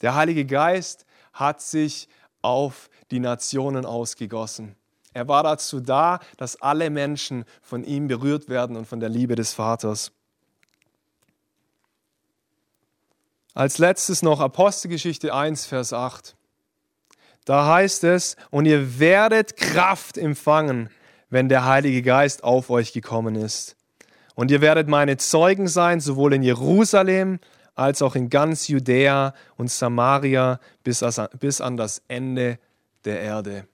Der 0.00 0.14
Heilige 0.14 0.46
Geist 0.46 1.04
hat 1.32 1.60
sich 1.60 2.08
auf 2.42 2.88
die 3.10 3.20
Nationen 3.20 3.84
ausgegossen. 3.84 4.76
Er 5.12 5.28
war 5.28 5.42
dazu 5.42 5.80
da, 5.80 6.20
dass 6.36 6.60
alle 6.60 6.90
Menschen 6.90 7.44
von 7.62 7.84
ihm 7.84 8.08
berührt 8.08 8.48
werden 8.48 8.76
und 8.76 8.86
von 8.86 9.00
der 9.00 9.08
Liebe 9.08 9.34
des 9.34 9.52
Vaters. 9.52 10.12
Als 13.54 13.78
letztes 13.78 14.22
noch 14.22 14.40
Apostelgeschichte 14.40 15.32
1, 15.32 15.66
Vers 15.66 15.92
8. 15.92 16.34
Da 17.44 17.72
heißt 17.72 18.02
es, 18.02 18.36
und 18.50 18.66
ihr 18.66 18.98
werdet 18.98 19.56
Kraft 19.56 20.18
empfangen, 20.18 20.90
wenn 21.30 21.48
der 21.48 21.64
Heilige 21.64 22.02
Geist 22.02 22.42
auf 22.42 22.68
euch 22.70 22.92
gekommen 22.92 23.36
ist. 23.36 23.76
Und 24.34 24.50
ihr 24.50 24.60
werdet 24.60 24.88
meine 24.88 25.18
Zeugen 25.18 25.68
sein, 25.68 26.00
sowohl 26.00 26.34
in 26.34 26.42
Jerusalem 26.42 27.38
als 27.76 28.02
auch 28.02 28.16
in 28.16 28.28
ganz 28.28 28.66
Judäa 28.66 29.34
und 29.56 29.70
Samaria 29.70 30.58
bis 30.82 31.60
an 31.60 31.76
das 31.76 32.02
Ende 32.08 32.58
der 33.04 33.20
Erde. 33.20 33.68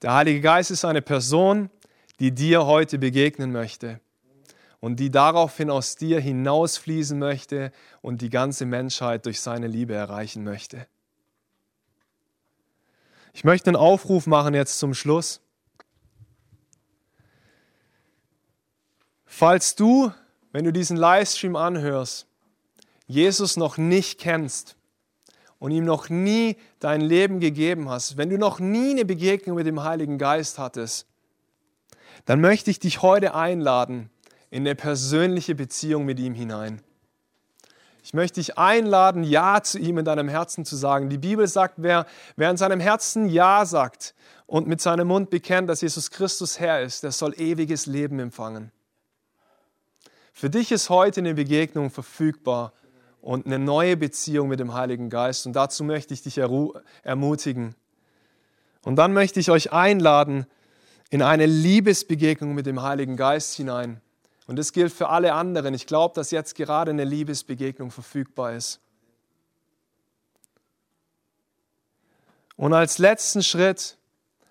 Der 0.00 0.14
Heilige 0.14 0.40
Geist 0.40 0.70
ist 0.70 0.84
eine 0.84 1.02
Person, 1.02 1.70
die 2.20 2.32
dir 2.32 2.66
heute 2.66 3.00
begegnen 3.00 3.50
möchte 3.50 4.00
und 4.82 4.96
die 4.96 5.12
daraufhin 5.12 5.70
aus 5.70 5.94
dir 5.94 6.18
hinausfließen 6.18 7.16
möchte 7.16 7.70
und 8.00 8.20
die 8.20 8.30
ganze 8.30 8.66
Menschheit 8.66 9.26
durch 9.26 9.40
seine 9.40 9.68
Liebe 9.68 9.94
erreichen 9.94 10.42
möchte. 10.42 10.88
Ich 13.32 13.44
möchte 13.44 13.70
einen 13.70 13.76
Aufruf 13.76 14.26
machen 14.26 14.54
jetzt 14.54 14.80
zum 14.80 14.92
Schluss. 14.92 15.40
Falls 19.24 19.76
du, 19.76 20.12
wenn 20.50 20.64
du 20.64 20.72
diesen 20.72 20.96
Livestream 20.96 21.54
anhörst, 21.54 22.26
Jesus 23.06 23.56
noch 23.56 23.78
nicht 23.78 24.18
kennst 24.18 24.74
und 25.60 25.70
ihm 25.70 25.84
noch 25.84 26.08
nie 26.08 26.56
dein 26.80 27.00
Leben 27.02 27.38
gegeben 27.38 27.88
hast, 27.88 28.16
wenn 28.16 28.30
du 28.30 28.36
noch 28.36 28.58
nie 28.58 28.90
eine 28.90 29.04
Begegnung 29.04 29.54
mit 29.54 29.66
dem 29.68 29.84
Heiligen 29.84 30.18
Geist 30.18 30.58
hattest, 30.58 31.06
dann 32.24 32.40
möchte 32.40 32.68
ich 32.68 32.80
dich 32.80 33.00
heute 33.00 33.36
einladen, 33.36 34.10
in 34.52 34.64
eine 34.64 34.74
persönliche 34.74 35.54
Beziehung 35.54 36.04
mit 36.04 36.20
ihm 36.20 36.34
hinein. 36.34 36.82
Ich 38.02 38.12
möchte 38.12 38.38
dich 38.38 38.58
einladen, 38.58 39.24
Ja 39.24 39.62
zu 39.62 39.78
ihm 39.78 39.96
in 39.96 40.04
deinem 40.04 40.28
Herzen 40.28 40.66
zu 40.66 40.76
sagen. 40.76 41.08
Die 41.08 41.16
Bibel 41.16 41.46
sagt, 41.46 41.76
wer, 41.78 42.04
wer 42.36 42.50
in 42.50 42.58
seinem 42.58 42.78
Herzen 42.78 43.30
Ja 43.30 43.64
sagt 43.64 44.14
und 44.44 44.68
mit 44.68 44.82
seinem 44.82 45.08
Mund 45.08 45.30
bekennt, 45.30 45.70
dass 45.70 45.80
Jesus 45.80 46.10
Christus 46.10 46.60
Herr 46.60 46.82
ist, 46.82 47.02
der 47.02 47.12
soll 47.12 47.32
ewiges 47.40 47.86
Leben 47.86 48.18
empfangen. 48.18 48.72
Für 50.34 50.50
dich 50.50 50.70
ist 50.70 50.90
heute 50.90 51.20
eine 51.20 51.32
Begegnung 51.32 51.88
verfügbar 51.88 52.74
und 53.22 53.46
eine 53.46 53.58
neue 53.58 53.96
Beziehung 53.96 54.48
mit 54.48 54.60
dem 54.60 54.74
Heiligen 54.74 55.08
Geist. 55.08 55.46
Und 55.46 55.54
dazu 55.54 55.82
möchte 55.82 56.12
ich 56.12 56.20
dich 56.20 56.36
ermutigen. 57.02 57.74
Und 58.82 58.96
dann 58.96 59.14
möchte 59.14 59.40
ich 59.40 59.50
euch 59.50 59.72
einladen 59.72 60.44
in 61.08 61.22
eine 61.22 61.46
Liebesbegegnung 61.46 62.52
mit 62.54 62.66
dem 62.66 62.82
Heiligen 62.82 63.16
Geist 63.16 63.54
hinein. 63.54 64.02
Und 64.52 64.58
das 64.58 64.74
gilt 64.74 64.92
für 64.92 65.08
alle 65.08 65.32
anderen. 65.32 65.72
Ich 65.72 65.86
glaube, 65.86 66.14
dass 66.14 66.30
jetzt 66.30 66.56
gerade 66.56 66.90
eine 66.90 67.04
Liebesbegegnung 67.04 67.90
verfügbar 67.90 68.52
ist. 68.52 68.80
Und 72.56 72.74
als 72.74 72.98
letzten 72.98 73.42
Schritt 73.42 73.96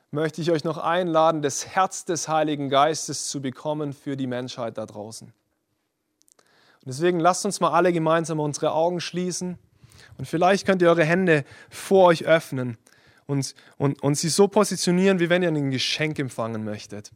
möchte 0.09 0.41
ich 0.41 0.49
euch 0.49 0.63
noch 0.63 0.79
einladen, 0.79 1.43
das 1.43 1.67
Herz 1.67 2.03
des 2.03 2.27
Heiligen 2.27 2.67
Geistes 2.67 3.27
zu 3.29 3.43
bekommen 3.43 3.93
für 3.93 4.17
die 4.17 4.25
Menschheit 4.25 4.79
da 4.79 4.87
draußen. 4.87 5.27
Und 5.27 6.87
deswegen 6.87 7.19
lasst 7.19 7.45
uns 7.45 7.59
mal 7.59 7.69
alle 7.69 7.93
gemeinsam 7.93 8.39
unsere 8.39 8.71
Augen 8.71 9.01
schließen 9.01 9.59
und 10.17 10.25
vielleicht 10.25 10.65
könnt 10.65 10.81
ihr 10.81 10.89
eure 10.89 11.05
Hände 11.05 11.45
vor 11.69 12.07
euch 12.07 12.25
öffnen 12.25 12.79
und, 13.27 13.53
und, 13.77 14.01
und 14.01 14.15
sie 14.15 14.29
so 14.29 14.47
positionieren, 14.47 15.19
wie 15.19 15.29
wenn 15.29 15.43
ihr 15.43 15.49
ein 15.49 15.69
Geschenk 15.69 16.17
empfangen 16.17 16.63
möchtet. 16.63 17.11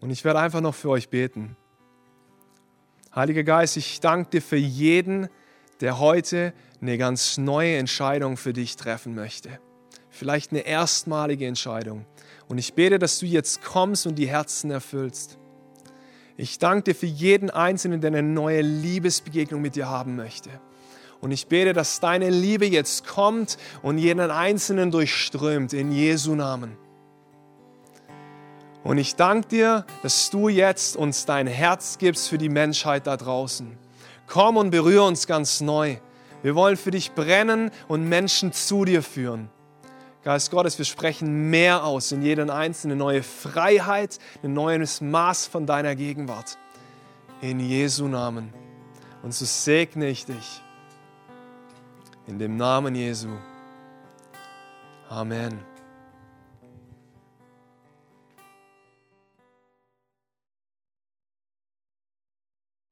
Und 0.00 0.08
ich 0.08 0.24
werde 0.24 0.40
einfach 0.40 0.62
noch 0.62 0.74
für 0.74 0.88
euch 0.88 1.10
beten. 1.10 1.58
Heiliger 3.14 3.44
Geist, 3.44 3.76
ich 3.76 4.00
danke 4.00 4.30
dir 4.30 4.42
für 4.42 4.56
jeden, 4.56 5.28
der 5.80 6.00
heute 6.00 6.52
eine 6.80 6.98
ganz 6.98 7.38
neue 7.38 7.76
Entscheidung 7.76 8.36
für 8.36 8.52
dich 8.52 8.74
treffen 8.74 9.14
möchte. 9.14 9.60
Vielleicht 10.10 10.50
eine 10.50 10.66
erstmalige 10.66 11.46
Entscheidung. 11.46 12.06
Und 12.48 12.58
ich 12.58 12.74
bete, 12.74 12.98
dass 12.98 13.20
du 13.20 13.26
jetzt 13.26 13.62
kommst 13.62 14.08
und 14.08 14.16
die 14.16 14.26
Herzen 14.26 14.72
erfüllst. 14.72 15.38
Ich 16.36 16.58
danke 16.58 16.92
dir 16.92 16.94
für 16.96 17.06
jeden 17.06 17.50
Einzelnen, 17.50 18.00
der 18.00 18.08
eine 18.08 18.24
neue 18.24 18.62
Liebesbegegnung 18.62 19.62
mit 19.62 19.76
dir 19.76 19.88
haben 19.88 20.16
möchte. 20.16 20.50
Und 21.20 21.30
ich 21.30 21.46
bete, 21.46 21.72
dass 21.72 22.00
deine 22.00 22.30
Liebe 22.30 22.66
jetzt 22.66 23.06
kommt 23.06 23.58
und 23.82 23.98
jeden 23.98 24.18
Einzelnen 24.28 24.90
durchströmt 24.90 25.72
in 25.72 25.92
Jesu 25.92 26.34
Namen. 26.34 26.76
Und 28.84 28.98
ich 28.98 29.16
danke 29.16 29.48
dir, 29.48 29.86
dass 30.02 30.28
du 30.30 30.48
jetzt 30.48 30.94
uns 30.96 31.24
dein 31.24 31.46
Herz 31.46 31.96
gibst 31.98 32.28
für 32.28 32.36
die 32.36 32.50
Menschheit 32.50 33.06
da 33.06 33.16
draußen. 33.16 33.76
Komm 34.26 34.58
und 34.58 34.70
berühre 34.70 35.04
uns 35.04 35.26
ganz 35.26 35.62
neu. 35.62 35.96
Wir 36.42 36.54
wollen 36.54 36.76
für 36.76 36.90
dich 36.90 37.12
brennen 37.12 37.70
und 37.88 38.06
Menschen 38.06 38.52
zu 38.52 38.84
dir 38.84 39.02
führen. 39.02 39.48
Geist 40.22 40.50
Gottes, 40.50 40.76
wir 40.78 40.84
sprechen 40.84 41.50
mehr 41.50 41.84
aus 41.84 42.12
in 42.12 42.22
jedem 42.22 42.50
Einzelnen, 42.50 42.92
eine 42.92 42.98
neue 42.98 43.22
Freiheit, 43.22 44.18
ein 44.42 44.52
neues 44.52 45.00
Maß 45.00 45.46
von 45.46 45.66
deiner 45.66 45.94
Gegenwart. 45.96 46.58
In 47.40 47.60
Jesu 47.60 48.06
Namen. 48.06 48.52
Und 49.22 49.34
so 49.34 49.46
segne 49.46 50.08
ich 50.08 50.26
dich. 50.26 50.62
In 52.26 52.38
dem 52.38 52.56
Namen 52.56 52.94
Jesu. 52.94 53.28
Amen. 55.08 55.73